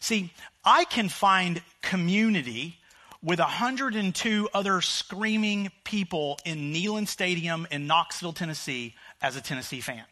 See, 0.00 0.32
I 0.64 0.84
can 0.84 1.08
find 1.08 1.62
community 1.80 2.78
with 3.22 3.38
102 3.38 4.48
other 4.52 4.80
screaming 4.80 5.70
people 5.84 6.38
in 6.44 6.72
Neyland 6.72 7.08
Stadium 7.08 7.66
in 7.70 7.86
Knoxville, 7.86 8.34
Tennessee, 8.34 8.94
as 9.22 9.36
a 9.36 9.40
Tennessee 9.40 9.80
fan. 9.80 10.04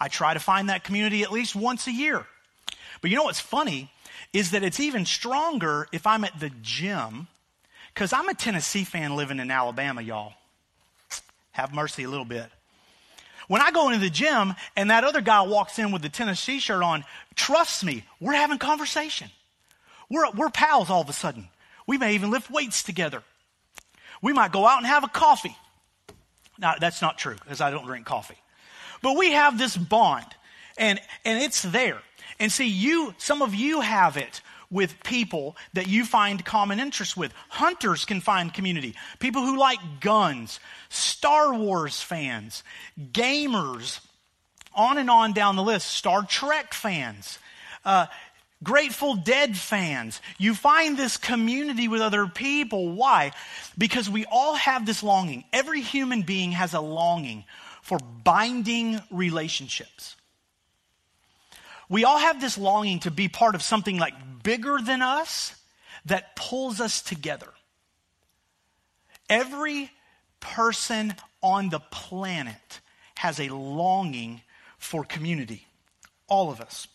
I 0.00 0.08
try 0.08 0.34
to 0.34 0.40
find 0.40 0.68
that 0.68 0.84
community 0.84 1.22
at 1.22 1.32
least 1.32 1.56
once 1.56 1.86
a 1.86 1.92
year. 1.92 2.26
But 3.00 3.10
you 3.10 3.16
know 3.16 3.24
what's 3.24 3.40
funny 3.40 3.90
is 4.32 4.50
that 4.52 4.62
it's 4.62 4.80
even 4.80 5.04
stronger 5.06 5.86
if 5.92 6.06
I'm 6.06 6.24
at 6.24 6.38
the 6.38 6.50
gym, 6.62 7.28
because 7.94 8.12
I'm 8.12 8.28
a 8.28 8.34
Tennessee 8.34 8.84
fan 8.84 9.16
living 9.16 9.38
in 9.38 9.50
Alabama, 9.50 10.00
y'all. 10.02 10.34
Have 11.52 11.74
mercy 11.74 12.04
a 12.04 12.08
little 12.08 12.24
bit. 12.24 12.46
When 13.48 13.62
I 13.62 13.70
go 13.70 13.88
into 13.88 14.00
the 14.00 14.10
gym 14.10 14.54
and 14.76 14.90
that 14.90 15.04
other 15.04 15.22
guy 15.22 15.42
walks 15.42 15.78
in 15.78 15.90
with 15.90 16.02
the 16.02 16.08
Tennessee 16.08 16.60
shirt 16.60 16.82
on, 16.82 17.04
trust 17.34 17.82
me, 17.82 18.04
we're 18.20 18.34
having 18.34 18.58
conversation. 18.58 19.30
We're, 20.10 20.30
we're 20.32 20.50
pals 20.50 20.90
all 20.90 21.00
of 21.00 21.08
a 21.08 21.14
sudden. 21.14 21.48
We 21.86 21.98
may 21.98 22.14
even 22.14 22.30
lift 22.30 22.50
weights 22.50 22.82
together. 22.82 23.22
We 24.20 24.32
might 24.32 24.52
go 24.52 24.66
out 24.66 24.78
and 24.78 24.86
have 24.86 25.04
a 25.04 25.08
coffee. 25.08 25.56
Now, 26.58 26.74
that's 26.78 27.00
not 27.00 27.18
true 27.18 27.36
because 27.36 27.60
I 27.60 27.70
don't 27.70 27.86
drink 27.86 28.04
coffee. 28.04 28.38
But 29.00 29.16
we 29.16 29.32
have 29.32 29.58
this 29.58 29.76
bond 29.76 30.26
and, 30.76 31.00
and 31.24 31.42
it's 31.42 31.62
there. 31.62 31.98
And 32.38 32.52
see, 32.52 32.68
you, 32.68 33.14
some 33.18 33.42
of 33.42 33.54
you 33.54 33.80
have 33.80 34.16
it 34.16 34.40
with 34.70 35.02
people 35.02 35.56
that 35.72 35.88
you 35.88 36.04
find 36.04 36.44
common 36.44 36.78
interest 36.78 37.16
with. 37.16 37.32
Hunters 37.48 38.04
can 38.04 38.20
find 38.20 38.52
community. 38.52 38.94
People 39.18 39.42
who 39.42 39.58
like 39.58 39.78
guns, 40.00 40.60
Star 40.88 41.54
Wars 41.54 42.02
fans, 42.02 42.62
gamers, 42.98 44.00
on 44.74 44.98
and 44.98 45.10
on 45.10 45.32
down 45.32 45.56
the 45.56 45.62
list, 45.62 45.90
Star 45.90 46.22
Trek 46.22 46.74
fans, 46.74 47.38
uh, 47.84 48.06
Grateful 48.62 49.14
Dead 49.14 49.56
fans. 49.56 50.20
You 50.36 50.54
find 50.54 50.96
this 50.96 51.16
community 51.16 51.86
with 51.88 52.00
other 52.00 52.26
people. 52.26 52.90
Why? 52.90 53.32
Because 53.76 54.10
we 54.10 54.24
all 54.26 54.54
have 54.54 54.84
this 54.84 55.02
longing. 55.02 55.44
Every 55.52 55.80
human 55.80 56.22
being 56.22 56.52
has 56.52 56.74
a 56.74 56.80
longing 56.80 57.44
for 57.82 57.98
binding 58.24 59.00
relationships. 59.10 60.16
We 61.88 62.04
all 62.04 62.18
have 62.18 62.40
this 62.40 62.58
longing 62.58 63.00
to 63.00 63.10
be 63.10 63.28
part 63.28 63.54
of 63.54 63.62
something 63.62 63.98
like 63.98 64.42
bigger 64.42 64.78
than 64.82 65.02
us 65.02 65.54
that 66.04 66.36
pulls 66.36 66.80
us 66.80 67.02
together. 67.02 67.48
Every 69.28 69.90
person 70.40 71.14
on 71.42 71.70
the 71.70 71.80
planet 71.80 72.80
has 73.16 73.40
a 73.40 73.48
longing 73.48 74.42
for 74.78 75.04
community. 75.04 75.66
All 76.28 76.50
of 76.50 76.60
us. 76.60 76.88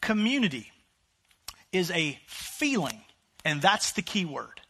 Community 0.00 0.70
is 1.72 1.90
a 1.90 2.18
feeling, 2.26 3.00
and 3.44 3.62
that's 3.62 3.92
the 3.92 4.02
key 4.02 4.24
word. 4.24 4.60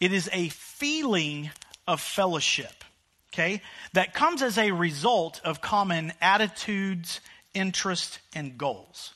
It 0.00 0.12
is 0.12 0.28
a 0.32 0.48
feeling 0.48 1.50
of 1.86 2.00
fellowship, 2.00 2.84
okay, 3.32 3.62
that 3.92 4.14
comes 4.14 4.42
as 4.42 4.58
a 4.58 4.72
result 4.72 5.40
of 5.44 5.60
common 5.60 6.12
attitudes 6.20 7.20
interest, 7.54 8.18
and 8.34 8.56
goals. 8.56 9.14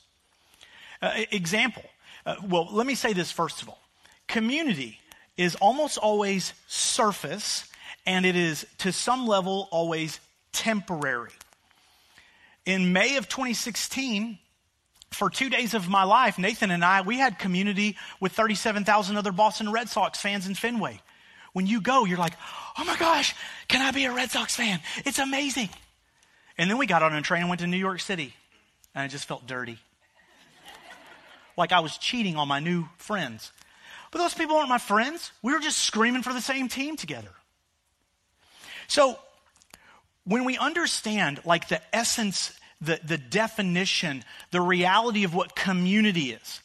Uh, 1.01 1.23
example. 1.31 1.83
Uh, 2.25 2.35
well, 2.47 2.67
let 2.71 2.85
me 2.85 2.95
say 2.95 3.13
this 3.13 3.31
first 3.31 3.61
of 3.61 3.69
all. 3.69 3.81
Community 4.27 4.99
is 5.37 5.55
almost 5.55 5.97
always 5.97 6.53
surface, 6.67 7.67
and 8.05 8.25
it 8.25 8.35
is 8.35 8.65
to 8.79 8.91
some 8.91 9.27
level 9.27 9.69
always 9.71 10.19
temporary. 10.51 11.31
In 12.65 12.91
May 12.91 13.15
of 13.17 13.29
2016, 13.29 14.39
for 15.11 15.29
two 15.29 15.49
days 15.49 15.73
of 15.73 15.87
my 15.87 16.03
life, 16.03 16.37
Nathan 16.37 16.71
and 16.71 16.83
I, 16.83 17.01
we 17.01 17.17
had 17.17 17.39
community 17.39 17.95
with 18.19 18.33
37,000 18.33 19.15
other 19.15 19.31
Boston 19.31 19.71
Red 19.71 19.87
Sox 19.87 20.19
fans 20.19 20.47
in 20.47 20.55
Fenway. 20.55 20.99
When 21.53 21.65
you 21.65 21.79
go, 21.79 22.05
you're 22.05 22.17
like, 22.17 22.33
oh 22.77 22.83
my 22.83 22.97
gosh, 22.97 23.33
can 23.67 23.81
I 23.81 23.91
be 23.91 24.05
a 24.05 24.13
Red 24.13 24.31
Sox 24.31 24.55
fan? 24.55 24.79
It's 25.05 25.19
amazing. 25.19 25.69
And 26.57 26.69
then 26.69 26.77
we 26.77 26.87
got 26.87 27.03
on 27.03 27.13
a 27.13 27.21
train 27.21 27.41
and 27.41 27.49
went 27.49 27.61
to 27.61 27.67
New 27.67 27.77
York 27.77 27.99
City. 27.99 28.33
And 28.95 29.03
I 29.03 29.07
just 29.07 29.25
felt 29.25 29.45
dirty. 29.45 29.77
like 31.57 31.71
I 31.71 31.79
was 31.81 31.97
cheating 31.97 32.35
on 32.35 32.47
my 32.47 32.59
new 32.59 32.87
friends. 32.97 33.51
But 34.11 34.19
those 34.19 34.33
people 34.33 34.55
aren't 34.55 34.69
my 34.69 34.77
friends. 34.77 35.31
We 35.41 35.53
were 35.53 35.59
just 35.59 35.79
screaming 35.79 36.23
for 36.23 36.33
the 36.33 36.41
same 36.41 36.67
team 36.67 36.95
together. 36.95 37.29
So 38.87 39.19
when 40.23 40.45
we 40.45 40.57
understand 40.57 41.41
like 41.45 41.67
the 41.67 41.81
essence, 41.93 42.57
the, 42.81 42.99
the 43.03 43.17
definition, 43.17 44.23
the 44.51 44.61
reality 44.61 45.23
of 45.23 45.33
what 45.33 45.55
community 45.55 46.31
is, 46.31 46.61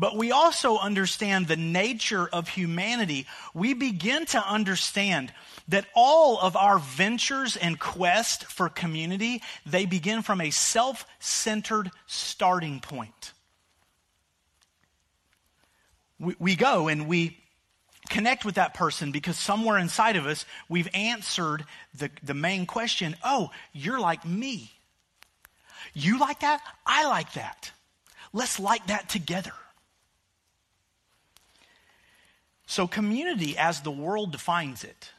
but 0.00 0.16
we 0.16 0.32
also 0.32 0.78
understand 0.78 1.46
the 1.46 1.56
nature 1.56 2.26
of 2.26 2.48
humanity, 2.48 3.26
we 3.52 3.74
begin 3.74 4.24
to 4.24 4.38
understand 4.38 5.30
that 5.68 5.84
all 5.94 6.40
of 6.40 6.56
our 6.56 6.78
ventures 6.78 7.54
and 7.54 7.78
quest 7.78 8.46
for 8.46 8.70
community, 8.70 9.42
they 9.66 9.84
begin 9.84 10.22
from 10.22 10.40
a 10.40 10.48
self-centered 10.48 11.90
starting 12.06 12.80
point. 12.80 13.34
We, 16.18 16.34
we 16.38 16.56
go 16.56 16.88
and 16.88 17.06
we 17.06 17.36
connect 18.08 18.46
with 18.46 18.54
that 18.54 18.72
person 18.72 19.12
because 19.12 19.36
somewhere 19.36 19.76
inside 19.76 20.16
of 20.16 20.24
us, 20.24 20.46
we've 20.70 20.88
answered 20.94 21.66
the, 21.98 22.10
the 22.22 22.32
main 22.32 22.64
question, 22.64 23.16
oh, 23.22 23.50
you're 23.74 24.00
like 24.00 24.24
me. 24.24 24.72
You 25.92 26.18
like 26.18 26.40
that? 26.40 26.62
I 26.86 27.06
like 27.06 27.34
that. 27.34 27.70
Let's 28.32 28.58
like 28.58 28.86
that 28.86 29.10
together. 29.10 29.52
So, 32.70 32.86
community, 32.86 33.58
as 33.58 33.80
the 33.80 33.90
world 33.90 34.30
defines 34.30 34.84
it, 34.84 35.10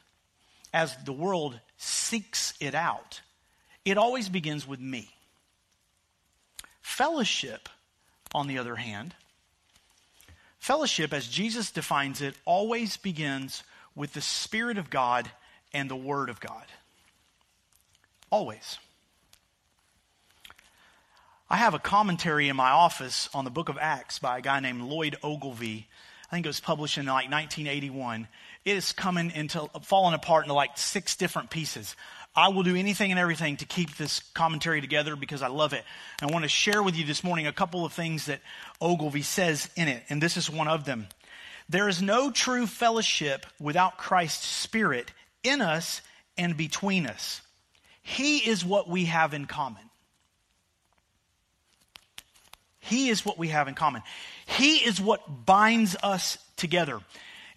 as 0.72 0.96
the 1.04 1.12
world 1.12 1.60
seeks 1.76 2.54
it 2.60 2.74
out, 2.74 3.20
it 3.84 3.98
always 3.98 4.30
begins 4.30 4.66
with 4.66 4.80
me. 4.80 5.10
Fellowship, 6.80 7.68
on 8.34 8.46
the 8.46 8.56
other 8.56 8.76
hand, 8.76 9.14
fellowship, 10.60 11.12
as 11.12 11.28
Jesus 11.28 11.70
defines 11.70 12.22
it, 12.22 12.34
always 12.46 12.96
begins 12.96 13.64
with 13.94 14.14
the 14.14 14.22
Spirit 14.22 14.78
of 14.78 14.88
God 14.88 15.30
and 15.74 15.90
the 15.90 15.94
Word 15.94 16.30
of 16.30 16.40
God. 16.40 16.64
Always. 18.30 18.78
I 21.50 21.58
have 21.58 21.74
a 21.74 21.78
commentary 21.78 22.48
in 22.48 22.56
my 22.56 22.70
office 22.70 23.28
on 23.34 23.44
the 23.44 23.50
book 23.50 23.68
of 23.68 23.76
Acts 23.78 24.18
by 24.18 24.38
a 24.38 24.40
guy 24.40 24.60
named 24.60 24.80
Lloyd 24.80 25.18
Ogilvie. 25.22 25.86
I 26.32 26.36
think 26.36 26.46
it 26.46 26.48
was 26.48 26.60
published 26.60 26.96
in 26.96 27.04
like 27.04 27.30
1981. 27.30 28.26
It 28.64 28.76
is 28.76 28.92
coming 28.92 29.30
into, 29.32 29.68
falling 29.82 30.14
apart 30.14 30.46
into 30.46 30.54
like 30.54 30.78
six 30.78 31.14
different 31.14 31.50
pieces. 31.50 31.94
I 32.34 32.48
will 32.48 32.62
do 32.62 32.74
anything 32.74 33.10
and 33.10 33.20
everything 33.20 33.58
to 33.58 33.66
keep 33.66 33.98
this 33.98 34.20
commentary 34.32 34.80
together 34.80 35.14
because 35.14 35.42
I 35.42 35.48
love 35.48 35.74
it. 35.74 35.84
I 36.22 36.26
want 36.32 36.44
to 36.44 36.48
share 36.48 36.82
with 36.82 36.96
you 36.96 37.04
this 37.04 37.22
morning 37.22 37.46
a 37.46 37.52
couple 37.52 37.84
of 37.84 37.92
things 37.92 38.26
that 38.26 38.40
Ogilvie 38.80 39.20
says 39.20 39.68
in 39.76 39.88
it, 39.88 40.04
and 40.08 40.22
this 40.22 40.38
is 40.38 40.48
one 40.48 40.68
of 40.68 40.86
them. 40.86 41.06
There 41.68 41.86
is 41.86 42.00
no 42.00 42.30
true 42.30 42.66
fellowship 42.66 43.44
without 43.60 43.98
Christ's 43.98 44.46
Spirit 44.46 45.12
in 45.44 45.60
us 45.60 46.00
and 46.38 46.56
between 46.56 47.06
us. 47.06 47.42
He 48.02 48.38
is 48.38 48.64
what 48.64 48.88
we 48.88 49.04
have 49.04 49.34
in 49.34 49.44
common. 49.44 49.82
He 52.82 53.08
is 53.08 53.24
what 53.24 53.38
we 53.38 53.48
have 53.48 53.68
in 53.68 53.74
common. 53.74 54.02
He 54.44 54.76
is 54.76 55.00
what 55.00 55.46
binds 55.46 55.96
us 56.02 56.36
together. 56.56 57.00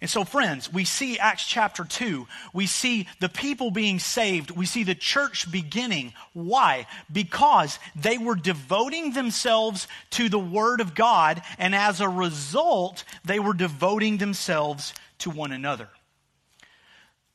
And 0.00 0.10
so, 0.10 0.24
friends, 0.24 0.72
we 0.72 0.84
see 0.84 1.18
Acts 1.18 1.46
chapter 1.46 1.84
2. 1.84 2.28
We 2.52 2.66
see 2.66 3.08
the 3.18 3.28
people 3.28 3.70
being 3.70 3.98
saved. 3.98 4.50
We 4.50 4.66
see 4.66 4.84
the 4.84 4.94
church 4.94 5.50
beginning. 5.50 6.12
Why? 6.32 6.86
Because 7.10 7.78
they 7.96 8.18
were 8.18 8.36
devoting 8.36 9.12
themselves 9.12 9.88
to 10.10 10.28
the 10.28 10.38
Word 10.38 10.80
of 10.80 10.94
God, 10.94 11.42
and 11.58 11.74
as 11.74 12.00
a 12.00 12.08
result, 12.08 13.04
they 13.24 13.40
were 13.40 13.54
devoting 13.54 14.18
themselves 14.18 14.92
to 15.20 15.30
one 15.30 15.50
another. 15.50 15.88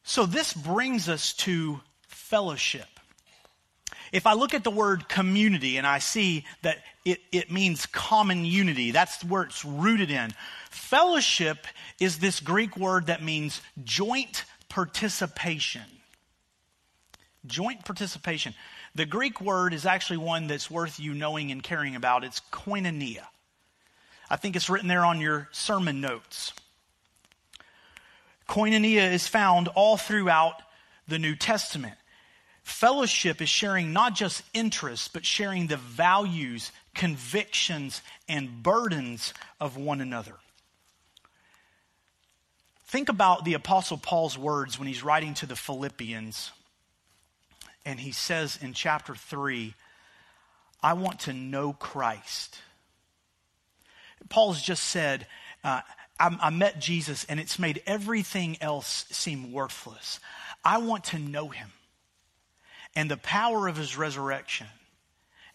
So, 0.04 0.26
this 0.26 0.54
brings 0.54 1.10
us 1.10 1.34
to 1.34 1.82
fellowship. 2.08 2.91
If 4.12 4.28
I 4.28 4.34
look 4.34 4.54
at 4.54 4.64
the 4.64 4.72
word 4.72 5.08
community 5.08 5.78
and 5.78 5.88
I 5.88 6.00
see 6.00 6.46
that 6.64 6.78
it, 7.06 7.20
it 7.32 7.52
means 7.52 7.86
common 7.86 8.44
unity, 8.44 8.92
that's 8.92 9.24
where 9.24 9.44
it's 9.44 9.64
rooted 9.64 10.12
in. 10.12 10.34
Fellowship 10.70 11.66
is 12.00 12.20
this 12.20 12.40
Greek 12.40 12.76
word 12.76 13.08
that 13.08 13.24
means 13.24 13.62
joint 13.84 14.44
participation. 14.68 15.84
Joint 17.46 17.86
participation. 17.86 18.54
The 18.94 19.06
Greek 19.06 19.40
word 19.40 19.74
is 19.74 19.86
actually 19.86 20.18
one 20.18 20.48
that's 20.48 20.70
worth 20.70 21.00
you 21.00 21.14
knowing 21.14 21.52
and 21.52 21.64
caring 21.64 21.96
about. 21.96 22.24
It's 22.24 22.42
koinonia. 22.52 23.26
I 24.30 24.36
think 24.36 24.56
it's 24.56 24.70
written 24.70 24.90
there 24.90 25.06
on 25.06 25.22
your 25.22 25.48
sermon 25.52 26.02
notes. 26.02 26.54
Koinonia 28.48 29.12
is 29.12 29.28
found 29.28 29.70
all 29.70 29.96
throughout 29.96 30.62
the 31.08 31.20
New 31.20 31.36
Testament. 31.36 31.96
Fellowship 32.64 33.42
is 33.42 33.50
sharing 33.50 33.92
not 33.92 34.14
just 34.14 34.44
interests, 34.54 35.08
but 35.08 35.26
sharing 35.26 35.68
the 35.68 35.78
values, 35.78 36.72
convictions, 36.94 38.02
and 38.28 38.62
burdens 38.62 39.34
of 39.60 39.78
one 39.78 40.00
another. 40.00 40.36
Think 42.86 43.10
about 43.10 43.46
the 43.46 43.56
Apostle 43.56 43.98
Paul's 43.98 44.38
words 44.38 44.78
when 44.78 44.88
he's 44.88 45.04
writing 45.04 45.34
to 45.36 45.46
the 45.46 45.56
Philippians. 45.56 46.52
And 47.86 48.00
he 48.00 48.12
says 48.12 48.60
in 48.62 48.74
chapter 48.74 49.16
3, 49.16 49.74
I 50.84 50.94
want 50.94 51.22
to 51.22 51.34
know 51.34 51.74
Christ. 51.74 52.60
Paul's 54.30 54.62
just 54.62 54.84
said, 54.84 55.26
uh, 55.64 55.82
I, 56.20 56.38
I 56.40 56.50
met 56.52 56.80
Jesus 56.80 57.26
and 57.26 57.40
it's 57.40 57.58
made 57.58 57.82
everything 57.88 58.58
else 58.62 59.06
seem 59.10 59.52
worthless. 59.52 60.20
I 60.64 60.78
want 60.78 61.06
to 61.06 61.20
know 61.20 61.48
him 61.48 61.72
and 62.96 63.10
the 63.10 63.18
power 63.18 63.68
of 63.68 63.78
his 63.78 63.98
resurrection. 63.98 64.68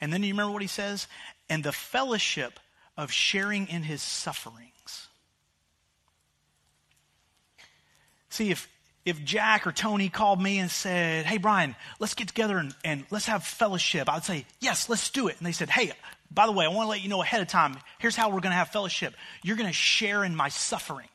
And 0.00 0.12
then 0.12 0.22
you 0.22 0.32
remember 0.32 0.52
what 0.52 0.62
he 0.62 0.68
says? 0.68 1.06
And 1.48 1.62
the 1.62 1.72
fellowship 1.72 2.58
of 2.96 3.12
sharing 3.12 3.68
in 3.68 3.82
his 3.82 4.02
sufferings. 4.02 5.08
See, 8.30 8.50
if, 8.50 8.68
if 9.04 9.22
Jack 9.24 9.66
or 9.66 9.72
Tony 9.72 10.08
called 10.08 10.42
me 10.42 10.58
and 10.58 10.70
said, 10.70 11.24
Hey, 11.24 11.38
Brian, 11.38 11.74
let's 11.98 12.14
get 12.14 12.28
together 12.28 12.58
and, 12.58 12.74
and 12.84 13.04
let's 13.10 13.26
have 13.26 13.44
fellowship, 13.44 14.10
I'd 14.10 14.24
say, 14.24 14.44
Yes, 14.60 14.88
let's 14.88 15.10
do 15.10 15.28
it. 15.28 15.36
And 15.38 15.46
they 15.46 15.52
said, 15.52 15.70
Hey, 15.70 15.92
by 16.30 16.46
the 16.46 16.52
way, 16.52 16.64
I 16.64 16.68
want 16.68 16.86
to 16.86 16.90
let 16.90 17.02
you 17.02 17.08
know 17.08 17.22
ahead 17.22 17.40
of 17.40 17.48
time, 17.48 17.76
here's 17.98 18.16
how 18.16 18.28
we're 18.28 18.40
going 18.40 18.52
to 18.52 18.56
have 18.56 18.68
fellowship. 18.68 19.14
You're 19.42 19.56
going 19.56 19.68
to 19.68 19.74
share 19.74 20.24
in 20.24 20.34
my 20.34 20.48
suffering. 20.48 21.08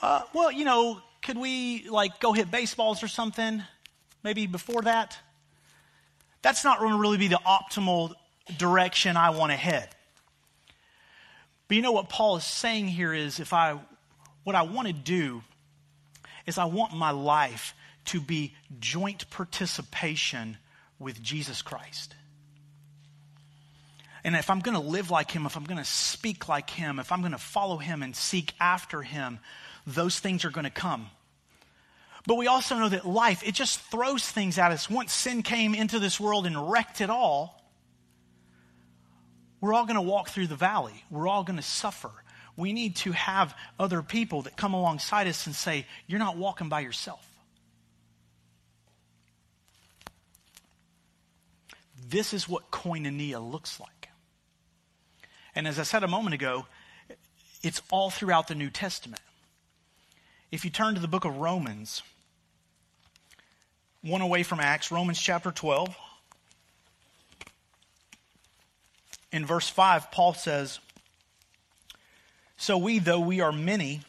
Uh, 0.00 0.22
well, 0.32 0.50
you 0.50 0.64
know, 0.64 1.00
could 1.22 1.36
we 1.36 1.88
like 1.88 2.20
go 2.20 2.32
hit 2.32 2.50
baseballs 2.50 3.02
or 3.02 3.08
something? 3.08 3.62
Maybe 4.22 4.46
before 4.46 4.82
that, 4.82 5.18
that's 6.42 6.64
not 6.64 6.78
going 6.78 6.92
to 6.92 6.98
really 6.98 7.18
be 7.18 7.28
the 7.28 7.40
optimal 7.46 8.14
direction 8.58 9.16
I 9.16 9.30
want 9.30 9.52
to 9.52 9.56
head. 9.56 9.88
But 11.68 11.76
you 11.76 11.82
know 11.82 11.92
what 11.92 12.08
Paul 12.08 12.36
is 12.36 12.44
saying 12.44 12.88
here 12.88 13.14
is 13.14 13.38
if 13.38 13.52
I, 13.52 13.78
what 14.44 14.56
I 14.56 14.62
want 14.62 14.88
to 14.88 14.92
do 14.92 15.42
is 16.46 16.58
I 16.58 16.64
want 16.64 16.94
my 16.94 17.10
life 17.10 17.74
to 18.06 18.20
be 18.20 18.54
joint 18.80 19.30
participation 19.30 20.56
with 20.98 21.22
Jesus 21.22 21.62
Christ. 21.62 22.14
And 24.24 24.34
if 24.34 24.50
I'm 24.50 24.60
going 24.60 24.74
to 24.76 24.82
live 24.82 25.10
like 25.10 25.30
him, 25.30 25.46
if 25.46 25.56
I'm 25.56 25.64
going 25.64 25.78
to 25.78 25.84
speak 25.84 26.48
like 26.48 26.70
him, 26.70 26.98
if 26.98 27.12
I'm 27.12 27.20
going 27.20 27.32
to 27.32 27.38
follow 27.38 27.78
him 27.78 28.02
and 28.02 28.14
seek 28.14 28.52
after 28.60 29.02
him, 29.02 29.38
those 29.86 30.18
things 30.18 30.44
are 30.44 30.50
going 30.50 30.64
to 30.64 30.70
come. 30.70 31.10
But 32.26 32.36
we 32.36 32.46
also 32.46 32.76
know 32.76 32.88
that 32.88 33.06
life, 33.06 33.42
it 33.46 33.54
just 33.54 33.80
throws 33.80 34.26
things 34.26 34.58
at 34.58 34.72
us. 34.72 34.90
Once 34.90 35.12
sin 35.12 35.42
came 35.42 35.74
into 35.74 35.98
this 35.98 36.20
world 36.20 36.46
and 36.46 36.70
wrecked 36.70 37.00
it 37.00 37.10
all, 37.10 37.60
we're 39.60 39.74
all 39.74 39.84
going 39.84 39.96
to 39.96 40.02
walk 40.02 40.28
through 40.28 40.46
the 40.46 40.56
valley. 40.56 41.04
We're 41.10 41.28
all 41.28 41.44
going 41.44 41.56
to 41.56 41.62
suffer. 41.62 42.10
We 42.56 42.72
need 42.72 42.96
to 42.96 43.12
have 43.12 43.54
other 43.78 44.02
people 44.02 44.42
that 44.42 44.56
come 44.56 44.74
alongside 44.74 45.26
us 45.26 45.46
and 45.46 45.54
say, 45.54 45.86
You're 46.06 46.18
not 46.18 46.36
walking 46.36 46.68
by 46.68 46.80
yourself. 46.80 47.26
This 52.08 52.34
is 52.34 52.48
what 52.48 52.70
koinonia 52.70 53.40
looks 53.40 53.78
like. 53.78 54.08
And 55.54 55.68
as 55.68 55.78
I 55.78 55.84
said 55.84 56.02
a 56.02 56.08
moment 56.08 56.34
ago, 56.34 56.66
it's 57.62 57.82
all 57.90 58.10
throughout 58.10 58.48
the 58.48 58.54
New 58.54 58.70
Testament. 58.70 59.20
If 60.50 60.64
you 60.64 60.70
turn 60.70 60.96
to 60.96 61.00
the 61.00 61.06
book 61.06 61.24
of 61.24 61.36
Romans, 61.36 62.02
one 64.02 64.20
away 64.20 64.42
from 64.42 64.58
Acts, 64.58 64.90
Romans 64.90 65.20
chapter 65.20 65.52
12. 65.52 65.94
In 69.30 69.46
verse 69.46 69.68
5, 69.68 70.10
Paul 70.10 70.34
says, 70.34 70.80
So 72.56 72.78
we, 72.78 72.98
though 72.98 73.20
we 73.20 73.40
are 73.40 73.52
many, 73.52 74.00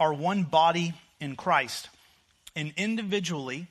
are 0.00 0.14
one 0.14 0.44
body 0.44 0.94
in 1.20 1.36
Christ. 1.36 1.90
And 2.54 2.72
individually, 2.78 3.66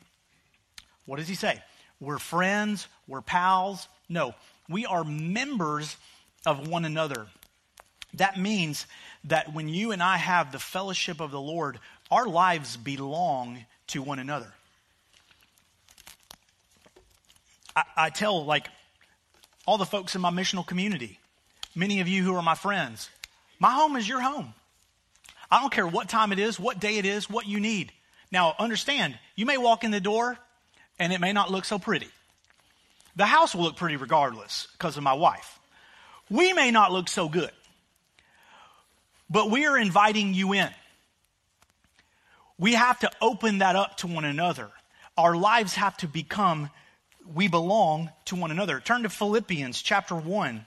what 1.07 1.17
does 1.17 1.27
he 1.27 1.33
say? 1.33 1.59
We're 1.99 2.19
friends, 2.19 2.87
we're 3.07 3.21
pals. 3.21 3.87
No, 4.09 4.35
we 4.69 4.85
are 4.85 5.03
members 5.03 5.97
of 6.45 6.67
one 6.67 6.85
another. 6.85 7.25
That 8.15 8.39
means 8.39 8.85
that 9.25 9.53
when 9.53 9.67
you 9.67 9.91
and 9.91 10.01
I 10.01 10.17
have 10.17 10.51
the 10.51 10.59
fellowship 10.59 11.19
of 11.19 11.31
the 11.31 11.41
Lord, 11.41 11.79
our 12.11 12.27
lives 12.27 12.77
belong 12.77 13.65
to 13.87 14.01
one 14.01 14.19
another. 14.19 14.51
I, 17.75 17.83
I 17.97 18.09
tell, 18.09 18.45
like, 18.45 18.67
all 19.65 19.77
the 19.77 19.85
folks 19.85 20.15
in 20.15 20.21
my 20.21 20.29
missional 20.29 20.65
community, 20.65 21.19
many 21.75 21.99
of 21.99 22.07
you 22.07 22.23
who 22.23 22.35
are 22.35 22.41
my 22.41 22.55
friends, 22.55 23.09
my 23.59 23.71
home 23.71 23.95
is 23.95 24.07
your 24.07 24.21
home. 24.21 24.53
I 25.49 25.61
don't 25.61 25.71
care 25.71 25.87
what 25.87 26.09
time 26.09 26.31
it 26.31 26.39
is, 26.39 26.59
what 26.59 26.79
day 26.79 26.97
it 26.97 27.05
is, 27.05 27.29
what 27.29 27.47
you 27.47 27.59
need. 27.59 27.91
Now, 28.31 28.55
understand, 28.59 29.17
you 29.35 29.45
may 29.45 29.57
walk 29.57 29.83
in 29.83 29.91
the 29.91 29.99
door 29.99 30.37
and 30.99 31.13
it 31.13 31.21
may 31.21 31.33
not 31.33 31.51
look 31.51 31.65
so 31.65 31.79
pretty. 31.79 32.09
The 33.15 33.25
house 33.25 33.55
will 33.55 33.63
look 33.63 33.77
pretty 33.77 33.95
regardless 33.95 34.67
because 34.73 34.97
of 34.97 35.03
my 35.03 35.13
wife. 35.13 35.59
We 36.29 36.53
may 36.53 36.71
not 36.71 36.91
look 36.91 37.07
so 37.07 37.29
good, 37.29 37.51
but 39.29 39.49
we 39.49 39.65
are 39.67 39.77
inviting 39.77 40.33
you 40.33 40.53
in. 40.53 40.69
We 42.57 42.73
have 42.73 42.99
to 42.99 43.11
open 43.21 43.59
that 43.59 43.75
up 43.75 43.97
to 43.97 44.07
one 44.07 44.25
another. 44.25 44.69
Our 45.17 45.35
lives 45.35 45.75
have 45.75 45.97
to 45.97 46.07
become, 46.07 46.69
we 47.33 47.47
belong 47.47 48.09
to 48.25 48.35
one 48.35 48.51
another. 48.51 48.79
Turn 48.79 49.03
to 49.03 49.09
Philippians 49.09 49.81
chapter 49.81 50.15
1. 50.15 50.65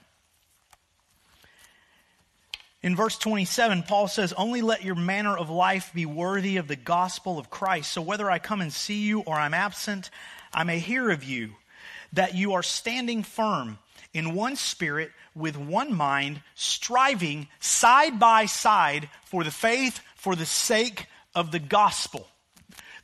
In 2.81 2.95
verse 2.95 3.17
27, 3.17 3.83
Paul 3.83 4.07
says, 4.07 4.31
Only 4.33 4.61
let 4.61 4.85
your 4.85 4.95
manner 4.95 5.35
of 5.37 5.49
life 5.49 5.91
be 5.93 6.05
worthy 6.05 6.57
of 6.57 6.67
the 6.67 6.77
gospel 6.77 7.37
of 7.37 7.49
Christ. 7.49 7.91
So 7.91 8.01
whether 8.01 8.31
I 8.31 8.39
come 8.39 8.61
and 8.61 8.71
see 8.71 9.01
you 9.01 9.21
or 9.21 9.35
I'm 9.35 9.53
absent, 9.53 10.09
I 10.53 10.63
may 10.63 10.79
hear 10.79 11.09
of 11.09 11.23
you 11.23 11.55
that 12.13 12.35
you 12.35 12.53
are 12.53 12.63
standing 12.63 13.23
firm 13.23 13.79
in 14.13 14.33
one 14.33 14.55
spirit, 14.55 15.11
with 15.35 15.55
one 15.55 15.93
mind, 15.93 16.41
striving 16.55 17.47
side 17.59 18.19
by 18.19 18.45
side 18.45 19.09
for 19.25 19.43
the 19.43 19.51
faith, 19.51 20.01
for 20.15 20.35
the 20.35 20.45
sake 20.45 21.05
of 21.35 21.51
the 21.51 21.59
gospel. 21.59 22.27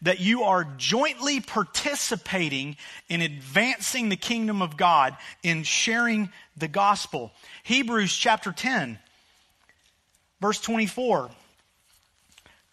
That 0.01 0.19
you 0.19 0.43
are 0.43 0.65
jointly 0.77 1.39
participating 1.39 2.77
in 3.09 3.21
advancing 3.21 4.09
the 4.09 4.17
kingdom 4.17 4.61
of 4.61 4.77
God, 4.77 5.15
in 5.41 5.63
sharing 5.63 6.29
the 6.57 6.67
gospel. 6.67 7.31
Hebrews 7.63 8.15
chapter 8.15 8.51
10 8.51 8.99
Verse 10.41 10.59
24, 10.61 11.29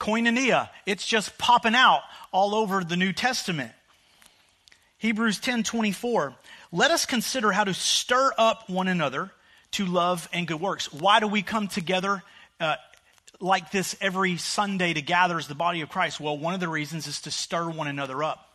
koinonia, 0.01 0.69
it's 0.85 1.07
just 1.07 1.39
popping 1.39 1.75
out 1.75 2.03
all 2.33 2.55
over 2.55 2.83
the 2.83 2.97
New 2.97 3.13
Testament. 3.13 3.73
Hebrews 4.99 5.39
10 5.39 5.63
24, 5.63 6.35
let 6.73 6.91
us 6.91 7.07
consider 7.07 7.53
how 7.53 7.65
to 7.65 7.73
stir 7.73 8.33
up 8.37 8.69
one 8.69 8.89
another 8.89 9.31
to 9.73 9.87
love 9.87 10.29
and 10.33 10.47
good 10.47 10.61
works. 10.61 10.93
Why 10.93 11.21
do 11.21 11.29
we 11.29 11.43
come 11.43 11.69
together 11.69 12.23
uh, 12.61 12.77
like 13.43 13.71
this 13.71 13.95
every 14.01 14.37
Sunday 14.39 14.95
to 14.95 15.03
gather 15.03 15.37
as 15.37 15.49
the 15.49 15.55
body 15.55 15.83
of 15.83 15.89
Christ? 15.89 16.21
Well, 16.21 16.39
one 16.39 16.55
of 16.55 16.61
the 16.61 16.69
reasons 16.69 17.07
is 17.07 17.21
to 17.23 17.31
stir 17.31 17.69
one 17.69 17.89
another 17.89 18.23
up. 18.23 18.49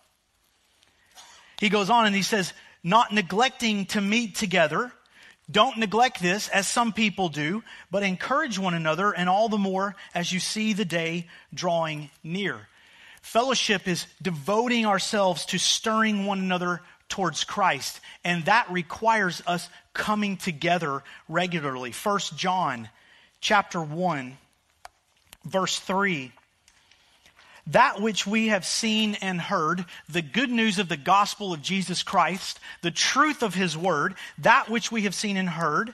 He 1.59 1.69
goes 1.69 1.89
on 1.89 2.05
and 2.05 2.15
he 2.15 2.23
says, 2.23 2.53
not 2.83 3.13
neglecting 3.13 3.85
to 3.87 4.01
meet 4.01 4.35
together 4.35 4.91
don't 5.49 5.77
neglect 5.77 6.21
this, 6.21 6.49
as 6.49 6.67
some 6.67 6.91
people 6.91 7.29
do, 7.29 7.63
but 7.89 8.03
encourage 8.03 8.59
one 8.59 8.73
another, 8.73 9.11
and 9.11 9.29
all 9.29 9.47
the 9.47 9.57
more 9.57 9.95
as 10.13 10.31
you 10.31 10.41
see 10.41 10.73
the 10.73 10.83
day 10.83 11.27
drawing 11.53 12.09
near. 12.21 12.67
Fellowship 13.21 13.87
is 13.87 14.07
devoting 14.21 14.85
ourselves 14.85 15.45
to 15.47 15.57
stirring 15.57 16.25
one 16.25 16.39
another 16.39 16.81
towards 17.07 17.45
Christ, 17.45 18.01
and 18.25 18.43
that 18.45 18.69
requires 18.69 19.41
us 19.47 19.69
coming 19.93 20.35
together 20.35 21.01
regularly. 21.29 21.91
1 21.91 22.19
John 22.35 22.89
chapter 23.39 23.81
1 23.81 24.37
verse 25.47 25.79
3 25.79 26.31
that 27.67 28.01
which 28.01 28.25
we 28.25 28.47
have 28.47 28.65
seen 28.65 29.15
and 29.15 29.41
heard, 29.41 29.85
the 30.07 30.21
good 30.21 30.49
news 30.49 30.79
of 30.79 30.87
the 30.87 30.97
gospel 30.97 31.53
of 31.53 31.61
Jesus 31.61 32.01
Christ, 32.01 32.59
the 32.81 32.91
truth 32.91 33.43
of 33.43 33.53
his 33.53 33.77
word, 33.77 34.15
that 34.37 34.69
which 34.69 34.89
we 34.89 35.01
have 35.01 35.13
seen 35.13 35.35
and 35.35 35.49
heard, 35.49 35.93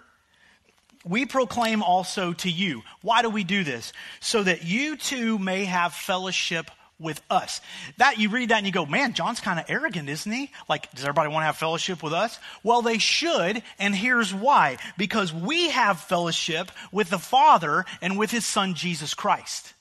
we 1.03 1.25
proclaim 1.25 1.81
also 1.81 2.33
to 2.33 2.49
you. 2.49 2.83
Why 3.01 3.23
do 3.23 3.29
we 3.29 3.43
do 3.43 3.63
this? 3.63 3.91
So 4.19 4.43
that 4.43 4.63
you 4.63 4.95
too 4.95 5.39
may 5.39 5.65
have 5.65 5.93
fellowship 5.93 6.69
with 6.99 7.21
us. 7.29 7.61
That 7.97 8.17
you 8.17 8.29
read 8.29 8.49
that 8.49 8.57
and 8.57 8.65
you 8.65 8.71
go, 8.71 8.85
man, 8.85 9.13
John's 9.13 9.39
kind 9.39 9.59
of 9.59 9.65
arrogant, 9.67 10.09
isn't 10.09 10.31
he? 10.31 10.51
Like, 10.69 10.91
does 10.93 11.03
everybody 11.03 11.29
want 11.29 11.41
to 11.41 11.47
have 11.47 11.57
fellowship 11.57 12.01
with 12.01 12.13
us? 12.13 12.39
Well, 12.63 12.81
they 12.81 12.97
should, 12.97 13.61
and 13.79 13.95
here's 13.95 14.33
why. 14.33 14.77
Because 14.97 15.33
we 15.33 15.69
have 15.69 15.99
fellowship 15.99 16.71
with 16.91 17.09
the 17.09 17.19
Father 17.19 17.85
and 18.01 18.17
with 18.17 18.31
his 18.31 18.45
Son, 18.45 18.73
Jesus 18.73 19.13
Christ. 19.13 19.73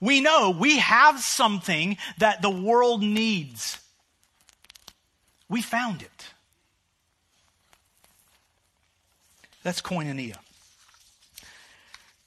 We 0.00 0.20
know 0.20 0.50
we 0.50 0.78
have 0.78 1.20
something 1.20 1.96
that 2.18 2.42
the 2.42 2.50
world 2.50 3.02
needs. 3.02 3.78
We 5.48 5.62
found 5.62 6.02
it. 6.02 6.26
That's 9.62 9.80
koinonia. 9.80 10.36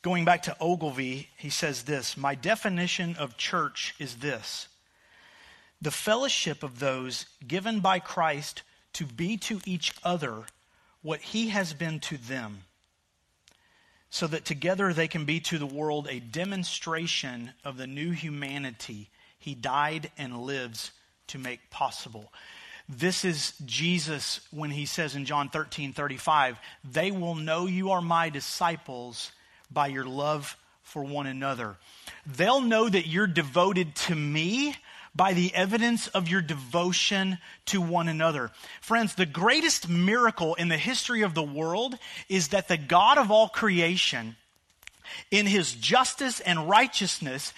Going 0.09 0.25
back 0.25 0.41
to 0.43 0.57
Ogilvie, 0.59 1.29
he 1.37 1.51
says 1.51 1.83
this 1.83 2.17
My 2.17 2.33
definition 2.33 3.15
of 3.17 3.37
church 3.37 3.93
is 3.99 4.15
this 4.15 4.67
the 5.83 5.91
fellowship 5.91 6.63
of 6.63 6.79
those 6.79 7.27
given 7.47 7.79
by 7.79 7.99
Christ 7.99 8.63
to 8.93 9.05
be 9.05 9.37
to 9.37 9.61
each 9.67 9.93
other 10.03 10.45
what 11.03 11.21
he 11.21 11.49
has 11.49 11.73
been 11.75 11.99
to 11.99 12.17
them 12.17 12.63
so 14.09 14.25
that 14.25 14.45
together 14.45 14.93
they 14.93 15.07
can 15.07 15.25
be 15.25 15.39
to 15.41 15.59
the 15.59 15.67
world 15.67 16.07
a 16.09 16.19
demonstration 16.19 17.51
of 17.63 17.77
the 17.77 17.85
new 17.85 18.09
humanity 18.09 19.11
he 19.37 19.53
died 19.53 20.09
and 20.17 20.41
lives 20.41 20.91
to 21.27 21.37
make 21.37 21.69
possible. 21.69 22.33
This 22.89 23.23
is 23.23 23.53
Jesus 23.63 24.41
when 24.49 24.71
he 24.71 24.87
says 24.87 25.15
in 25.15 25.25
John 25.25 25.49
13 25.49 25.93
35, 25.93 26.57
they 26.83 27.11
will 27.11 27.35
know 27.35 27.67
you 27.67 27.91
are 27.91 28.01
my 28.01 28.29
disciples 28.29 29.33
by 29.71 29.87
your 29.87 30.05
love 30.05 30.57
for 30.83 31.03
one 31.03 31.27
another. 31.27 31.77
They'll 32.25 32.61
know 32.61 32.89
that 32.89 33.07
you're 33.07 33.27
devoted 33.27 33.95
to 33.95 34.15
me 34.15 34.75
by 35.15 35.33
the 35.33 35.53
evidence 35.53 36.07
of 36.07 36.29
your 36.29 36.41
devotion 36.41 37.37
to 37.65 37.81
one 37.81 38.07
another. 38.07 38.51
Friends, 38.81 39.15
the 39.15 39.25
greatest 39.25 39.89
miracle 39.89 40.55
in 40.55 40.69
the 40.69 40.77
history 40.77 41.23
of 41.23 41.33
the 41.33 41.43
world 41.43 41.97
is 42.29 42.49
that 42.49 42.67
the 42.67 42.77
God 42.77 43.17
of 43.17 43.31
all 43.31 43.49
creation, 43.49 44.35
in 45.31 45.45
his 45.45 45.73
justice 45.73 46.39
and 46.39 46.69
righteousness, 46.69 47.53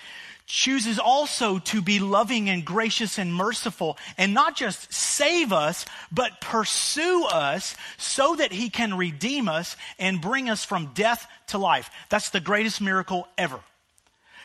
chooses 0.52 1.00
also 1.00 1.60
to 1.60 1.82
be 1.82 2.00
loving 2.00 2.50
and 2.50 2.66
gracious 2.66 3.18
and 3.18 3.34
merciful 3.34 3.98
and 4.18 4.34
not 4.34 4.56
just 4.56 4.92
save 4.92 5.54
us, 5.54 5.86
but 6.12 6.42
pursue 6.42 7.24
us 7.24 7.76
so 7.98 8.36
that 8.36 8.52
he 8.52 8.70
can 8.70 8.98
redeem 8.98 9.48
us 9.48 9.78
and 9.98 10.20
bring 10.20 10.50
us 10.50 10.66
from 10.66 10.92
death 10.94 11.26
to 11.48 11.58
life. 11.58 11.90
That's 12.10 12.32
the 12.32 12.42
greatest 12.42 12.82
miracle 12.82 13.30
ever. 13.38 13.62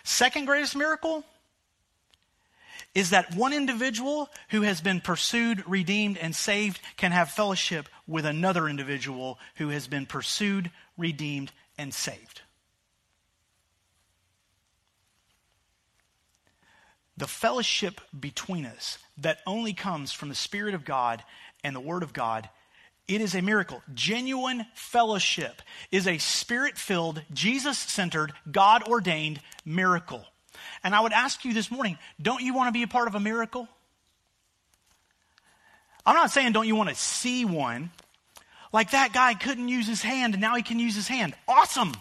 Second 0.04 0.44
greatest 0.44 0.76
miracle 0.76 1.24
is 2.94 3.10
that 3.10 3.34
one 3.34 3.52
individual 3.52 4.30
who 4.50 4.62
has 4.62 4.80
been 4.80 5.00
pursued, 5.00 5.64
redeemed, 5.66 6.18
and 6.18 6.36
saved 6.36 6.80
can 6.96 7.10
have 7.10 7.30
fellowship 7.32 7.88
with 8.06 8.24
another 8.24 8.68
individual 8.68 9.40
who 9.56 9.70
has 9.70 9.88
been 9.88 10.06
pursued, 10.06 10.70
redeemed, 10.96 11.50
and 11.76 11.92
saved. 11.92 12.42
The 17.16 17.26
fellowship 17.26 18.00
between 18.18 18.66
us 18.66 18.98
that 19.18 19.38
only 19.46 19.72
comes 19.72 20.12
from 20.12 20.28
the 20.28 20.34
Spirit 20.34 20.74
of 20.74 20.84
God 20.84 21.22
and 21.64 21.74
the 21.74 21.80
Word 21.80 22.02
of 22.02 22.12
God 22.12 22.48
it 23.08 23.20
is 23.20 23.34
a 23.34 23.42
miracle. 23.42 23.82
Genuine 23.94 24.66
fellowship 24.74 25.62
is 25.92 26.08
a 26.08 26.18
spirit 26.18 26.76
filled, 26.76 27.22
Jesus 27.32 27.78
centered, 27.78 28.32
God 28.50 28.82
ordained 28.88 29.40
miracle. 29.64 30.24
And 30.82 30.94
I 30.94 31.00
would 31.00 31.12
ask 31.12 31.44
you 31.44 31.54
this 31.54 31.70
morning 31.70 31.98
don't 32.20 32.42
you 32.42 32.52
want 32.52 32.68
to 32.68 32.72
be 32.72 32.82
a 32.82 32.88
part 32.88 33.06
of 33.06 33.14
a 33.14 33.20
miracle? 33.20 33.68
I'm 36.04 36.14
not 36.14 36.30
saying 36.30 36.52
don't 36.52 36.66
you 36.66 36.74
want 36.74 36.88
to 36.88 36.96
see 36.96 37.44
one. 37.44 37.90
Like 38.72 38.90
that 38.90 39.12
guy 39.12 39.34
couldn't 39.34 39.68
use 39.68 39.86
his 39.86 40.02
hand 40.02 40.34
and 40.34 40.40
now 40.40 40.56
he 40.56 40.62
can 40.62 40.80
use 40.80 40.96
his 40.96 41.06
hand. 41.06 41.34
Awesome. 41.46 41.92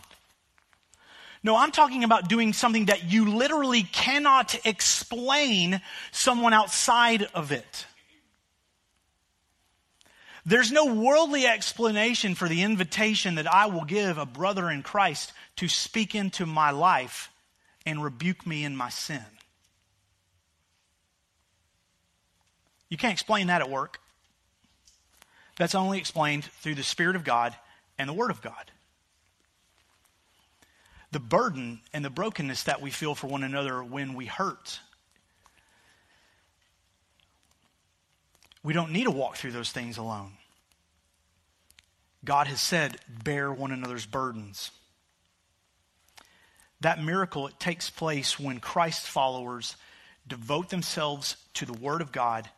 No, 1.46 1.56
I'm 1.56 1.70
talking 1.70 2.04
about 2.04 2.28
doing 2.28 2.54
something 2.54 2.86
that 2.86 3.12
you 3.12 3.36
literally 3.36 3.84
cannot 3.84 4.66
explain 4.66 5.80
someone 6.12 6.54
outside 6.54 7.28
of 7.36 7.52
it. 7.52 7.86
There's 10.44 10.72
no 10.72 10.96
worldly 10.96 11.46
explanation 11.46 12.34
for 12.34 12.50
the 12.50 12.64
invitation 12.64 13.36
that 13.36 13.46
I 13.46 13.68
will 13.68 13.86
give 13.86 14.18
a 14.18 14.26
brother 14.26 14.72
in 14.72 14.82
Christ 14.82 15.34
to 15.58 15.68
speak 15.68 16.16
into 16.16 16.48
my 16.48 16.72
life 16.72 17.30
and 17.86 18.04
rebuke 18.04 18.48
me 18.48 18.64
in 18.64 18.76
my 18.76 18.90
sin. 18.90 19.22
You 22.90 22.98
can't 22.98 23.14
explain 23.14 23.48
that 23.48 23.62
at 23.62 23.70
work. 23.70 24.00
That's 25.60 25.76
only 25.76 26.00
explained 26.00 26.46
through 26.46 26.74
the 26.74 26.82
Spirit 26.82 27.16
of 27.16 27.24
God 27.24 27.56
and 28.00 28.10
the 28.10 28.14
Word 28.14 28.32
of 28.32 28.42
God. 28.42 28.72
The 31.16 31.20
burden 31.22 31.80
and 31.94 32.04
the 32.04 32.10
brokenness 32.10 32.64
that 32.64 32.82
we 32.82 32.92
feel 32.92 33.16
for 33.16 33.28
one 33.28 33.46
another 33.46 33.82
when 33.82 34.16
we 34.16 34.26
hurt. 34.26 34.82
We 38.64 38.74
don't 38.74 38.92
need 38.92 39.06
to 39.06 39.12
walk 39.12 39.38
through 39.38 39.54
those 39.54 39.72
things 39.72 39.96
alone. 39.96 40.34
God 42.26 42.48
has 42.48 42.60
said, 42.60 42.98
bear 43.24 43.50
one 43.50 43.72
another's 43.72 44.06
burdens. 44.06 44.72
That 46.82 47.02
miracle 47.02 47.48
it 47.48 47.62
takes 47.62 47.90
place 47.90 48.38
when 48.38 48.60
Christ's 48.60 49.08
followers 49.08 49.78
devote 50.28 50.70
themselves 50.70 51.38
to 51.54 51.66
the 51.66 51.72
Word 51.72 52.02
of 52.02 52.12
God 52.12 52.50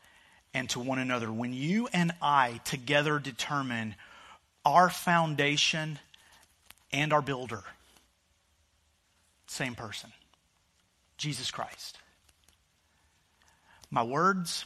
and 0.56 0.68
to 0.72 0.80
one 0.80 0.98
another. 0.98 1.32
When 1.32 1.54
you 1.54 1.90
and 1.94 2.12
I 2.24 2.60
together 2.66 3.20
determine 3.20 3.94
our 4.66 4.90
foundation 4.90 6.00
and 6.92 7.14
our 7.14 7.22
builder, 7.22 7.64
same 9.48 9.76
person, 9.76 10.12
Jesus 11.18 11.52
Christ. 11.52 11.98
My 13.90 14.04
words, 14.04 14.66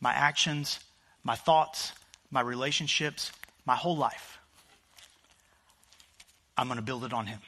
my 0.00 0.12
actions, 0.12 0.80
my 1.22 1.36
thoughts, 1.36 1.92
my 2.30 2.40
relationships, 2.40 3.32
my 3.66 3.74
whole 3.76 3.96
life 3.96 4.40
I'm 6.60 6.66
going 6.66 6.76
to 6.76 6.82
build 6.82 7.04
it 7.04 7.14
on 7.14 7.26
him. 7.26 7.38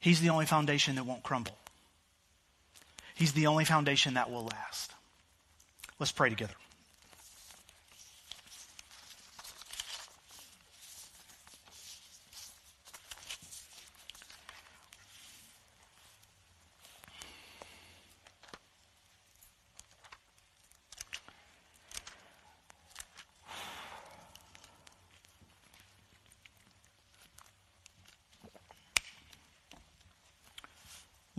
He's 0.00 0.22
the 0.22 0.30
only 0.30 0.46
foundation 0.46 0.94
that 0.94 1.04
won't 1.04 1.22
crumble. 1.22 1.58
He's 3.14 3.34
the 3.34 3.48
only 3.48 3.66
foundation 3.66 4.14
that 4.14 4.30
will 4.30 4.46
last. 4.46 4.92
Let's 5.98 6.10
pray 6.10 6.30
together. 6.30 6.54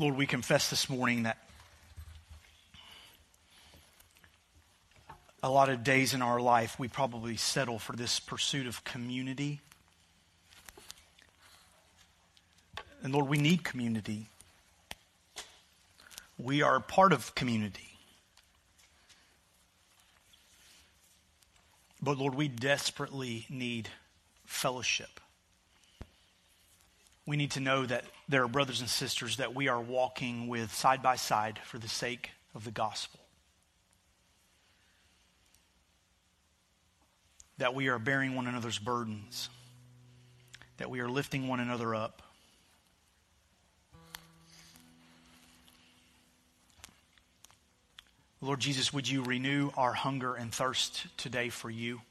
Lord, 0.03 0.17
we 0.17 0.25
confess 0.25 0.69
this 0.69 0.89
morning 0.89 1.23
that 1.23 1.37
a 5.41 5.49
lot 5.49 5.69
of 5.69 5.85
days 5.85 6.13
in 6.13 6.21
our 6.21 6.41
life 6.41 6.77
we 6.77 6.89
probably 6.89 7.37
settle 7.37 7.79
for 7.79 7.95
this 7.95 8.19
pursuit 8.19 8.67
of 8.67 8.83
community. 8.83 9.61
And 13.01 13.13
Lord, 13.13 13.29
we 13.29 13.37
need 13.37 13.63
community. 13.63 14.25
We 16.37 16.61
are 16.61 16.81
part 16.81 17.13
of 17.13 17.33
community. 17.33 17.95
But 22.01 22.17
Lord, 22.17 22.35
we 22.35 22.49
desperately 22.49 23.45
need 23.49 23.87
fellowship 24.45 25.21
we 27.25 27.37
need 27.37 27.51
to 27.51 27.59
know 27.59 27.85
that 27.85 28.05
there 28.27 28.43
are 28.43 28.47
brothers 28.47 28.81
and 28.81 28.89
sisters 28.89 29.37
that 29.37 29.55
we 29.55 29.67
are 29.67 29.79
walking 29.79 30.47
with 30.47 30.73
side 30.73 31.01
by 31.01 31.15
side 31.15 31.59
for 31.63 31.77
the 31.77 31.87
sake 31.87 32.31
of 32.53 32.65
the 32.65 32.71
gospel. 32.71 33.19
That 37.59 37.73
we 37.73 37.87
are 37.87 37.99
bearing 37.99 38.35
one 38.35 38.47
another's 38.47 38.79
burdens, 38.79 39.49
that 40.77 40.89
we 40.89 40.99
are 40.99 41.07
lifting 41.07 41.47
one 41.47 41.59
another 41.59 41.95
up. 41.95 42.21
Lord 48.41 48.59
Jesus, 48.59 48.91
would 48.91 49.07
you 49.07 49.23
renew 49.23 49.71
our 49.77 49.93
hunger 49.93 50.35
and 50.35 50.53
thirst 50.53 51.07
today 51.15 51.47
for 51.47 51.69
you? 51.69 52.01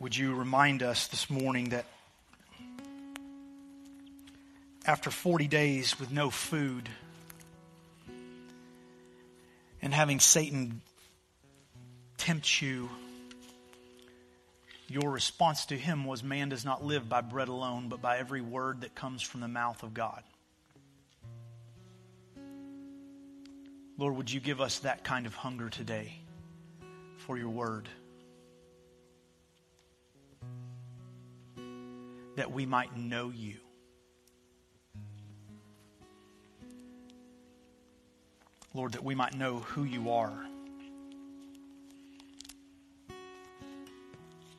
Would 0.00 0.16
you 0.16 0.34
remind 0.34 0.82
us 0.82 1.08
this 1.08 1.28
morning 1.28 1.68
that 1.68 1.84
after 4.86 5.10
40 5.10 5.46
days 5.46 6.00
with 6.00 6.10
no 6.10 6.30
food 6.30 6.88
and 9.82 9.92
having 9.92 10.18
Satan 10.18 10.80
tempt 12.16 12.62
you, 12.62 12.88
your 14.88 15.10
response 15.10 15.66
to 15.66 15.76
him 15.76 16.06
was 16.06 16.24
man 16.24 16.48
does 16.48 16.64
not 16.64 16.82
live 16.82 17.06
by 17.06 17.20
bread 17.20 17.48
alone, 17.48 17.88
but 17.90 18.00
by 18.00 18.16
every 18.16 18.40
word 18.40 18.80
that 18.80 18.94
comes 18.94 19.20
from 19.20 19.42
the 19.42 19.48
mouth 19.48 19.82
of 19.82 19.92
God. 19.92 20.22
Lord, 23.98 24.16
would 24.16 24.32
you 24.32 24.40
give 24.40 24.62
us 24.62 24.78
that 24.78 25.04
kind 25.04 25.26
of 25.26 25.34
hunger 25.34 25.68
today 25.68 26.14
for 27.18 27.36
your 27.36 27.50
word? 27.50 27.86
That 32.36 32.52
we 32.52 32.66
might 32.66 32.96
know 32.96 33.30
you. 33.30 33.56
Lord, 38.72 38.92
that 38.92 39.02
we 39.02 39.14
might 39.14 39.34
know 39.34 39.58
who 39.58 39.84
you 39.84 40.10
are. 40.10 40.32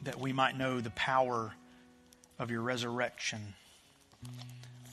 That 0.04 0.20
we 0.20 0.34
might 0.34 0.58
know 0.58 0.82
the 0.82 0.90
power 0.92 1.54
of 2.40 2.52
your 2.52 2.62
resurrection. 2.62 3.54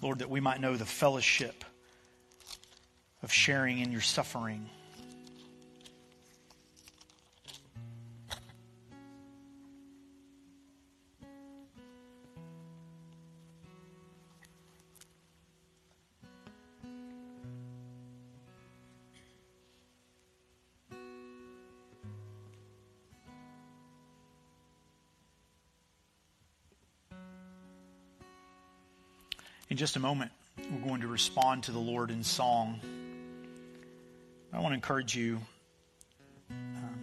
Lord, 0.03 0.21
that 0.21 0.31
we 0.31 0.41
might 0.41 0.61
know 0.61 0.77
the 0.77 0.87
fellowship 0.87 1.65
of 3.23 3.33
sharing 3.33 3.81
in 3.81 3.91
your 3.91 4.01
suffering. 4.01 4.71
Just 29.79 29.95
a 29.95 30.01
moment, 30.01 30.33
we're 30.73 30.89
going 30.89 31.03
to 31.03 31.07
respond 31.07 31.63
to 31.63 31.71
the 31.71 31.79
Lord 31.79 32.11
in 32.11 32.25
song. 32.25 32.81
I 34.53 34.59
want 34.59 34.73
to 34.73 34.75
encourage 34.75 35.15
you 35.15 35.39
um, 36.51 36.99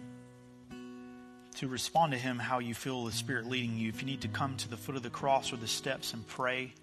to 1.54 1.68
respond 1.68 2.12
to 2.12 2.18
Him 2.18 2.38
how 2.38 2.58
you 2.58 2.74
feel 2.74 3.06
the 3.06 3.12
Spirit 3.12 3.46
leading 3.46 3.78
you. 3.78 3.88
If 3.88 4.02
you 4.02 4.06
need 4.06 4.20
to 4.20 4.28
come 4.28 4.58
to 4.58 4.68
the 4.68 4.76
foot 4.76 4.94
of 4.94 5.02
the 5.02 5.08
cross 5.08 5.54
or 5.54 5.56
the 5.56 5.66
steps 5.66 6.12
and 6.12 6.26
pray, 6.26 6.74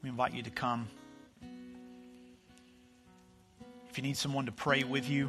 we 0.00 0.10
invite 0.10 0.32
you 0.32 0.44
to 0.44 0.50
come. 0.50 0.86
If 3.90 3.96
you 3.96 4.04
need 4.04 4.16
someone 4.16 4.46
to 4.46 4.52
pray 4.52 4.84
with 4.84 5.10
you, 5.10 5.28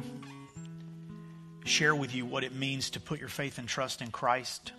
share 1.64 1.96
with 1.96 2.14
you 2.14 2.24
what 2.24 2.44
it 2.44 2.54
means 2.54 2.90
to 2.90 3.00
put 3.00 3.18
your 3.18 3.28
faith 3.28 3.58
and 3.58 3.66
trust 3.66 4.00
in 4.00 4.12
Christ. 4.12 4.70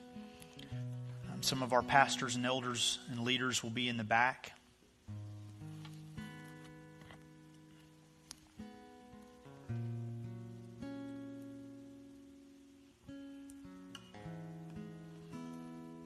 Um, 1.29 1.43
some 1.43 1.61
of 1.61 1.73
our 1.73 1.83
pastors 1.83 2.37
and 2.37 2.45
elders 2.45 2.99
and 3.11 3.25
leaders 3.25 3.61
will 3.61 3.69
be 3.69 3.89
in 3.89 3.97
the 3.97 4.05
back. 4.05 4.53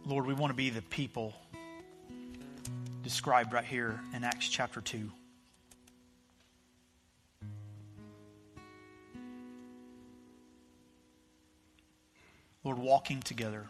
Lord, 0.06 0.26
we 0.26 0.34
want 0.34 0.52
to 0.52 0.56
be 0.56 0.70
the 0.70 0.82
people 0.82 1.34
described 3.04 3.54
right 3.54 3.64
here 3.64 4.02
in 4.14 4.26
Acts 4.26 4.50
chapter 4.50 4.82
2. 4.82 5.10
Lord, 12.66 12.78
walking 12.78 13.22
together 13.22 13.70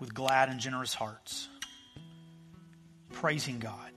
with 0.00 0.12
glad 0.12 0.48
and 0.48 0.58
generous 0.58 0.92
hearts, 0.92 1.48
praising 3.12 3.60
God, 3.60 3.92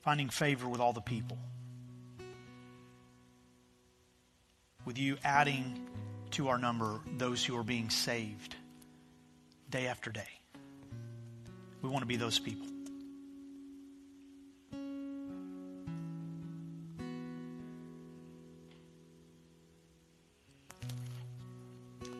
finding 0.00 0.30
favor 0.30 0.68
with 0.68 0.80
all 0.80 0.94
the 0.94 1.02
people, 1.02 1.36
with 4.86 4.96
you 4.96 5.18
adding 5.22 5.86
to 6.34 6.48
our 6.48 6.58
number 6.58 7.00
those 7.16 7.44
who 7.44 7.56
are 7.56 7.62
being 7.62 7.88
saved 7.88 8.56
day 9.70 9.86
after 9.86 10.10
day. 10.10 10.22
We 11.80 11.88
want 11.88 12.02
to 12.02 12.06
be 12.06 12.16
those 12.16 12.40
people. 12.40 12.66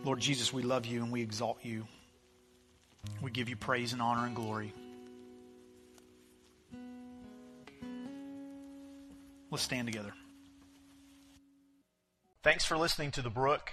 Lord 0.04 0.20
Jesus, 0.20 0.52
we 0.52 0.62
love 0.62 0.86
you 0.86 1.02
and 1.02 1.10
we 1.10 1.20
exalt 1.20 1.58
you. 1.64 1.84
We 3.20 3.32
give 3.32 3.48
you 3.48 3.56
praise 3.56 3.92
and 3.92 4.00
honor 4.00 4.26
and 4.26 4.36
glory. 4.36 4.72
Let's 9.50 9.64
stand 9.64 9.88
together. 9.88 10.12
Thanks 12.44 12.64
for 12.64 12.76
listening 12.76 13.10
to 13.12 13.22
The 13.22 13.30
Brook. 13.30 13.72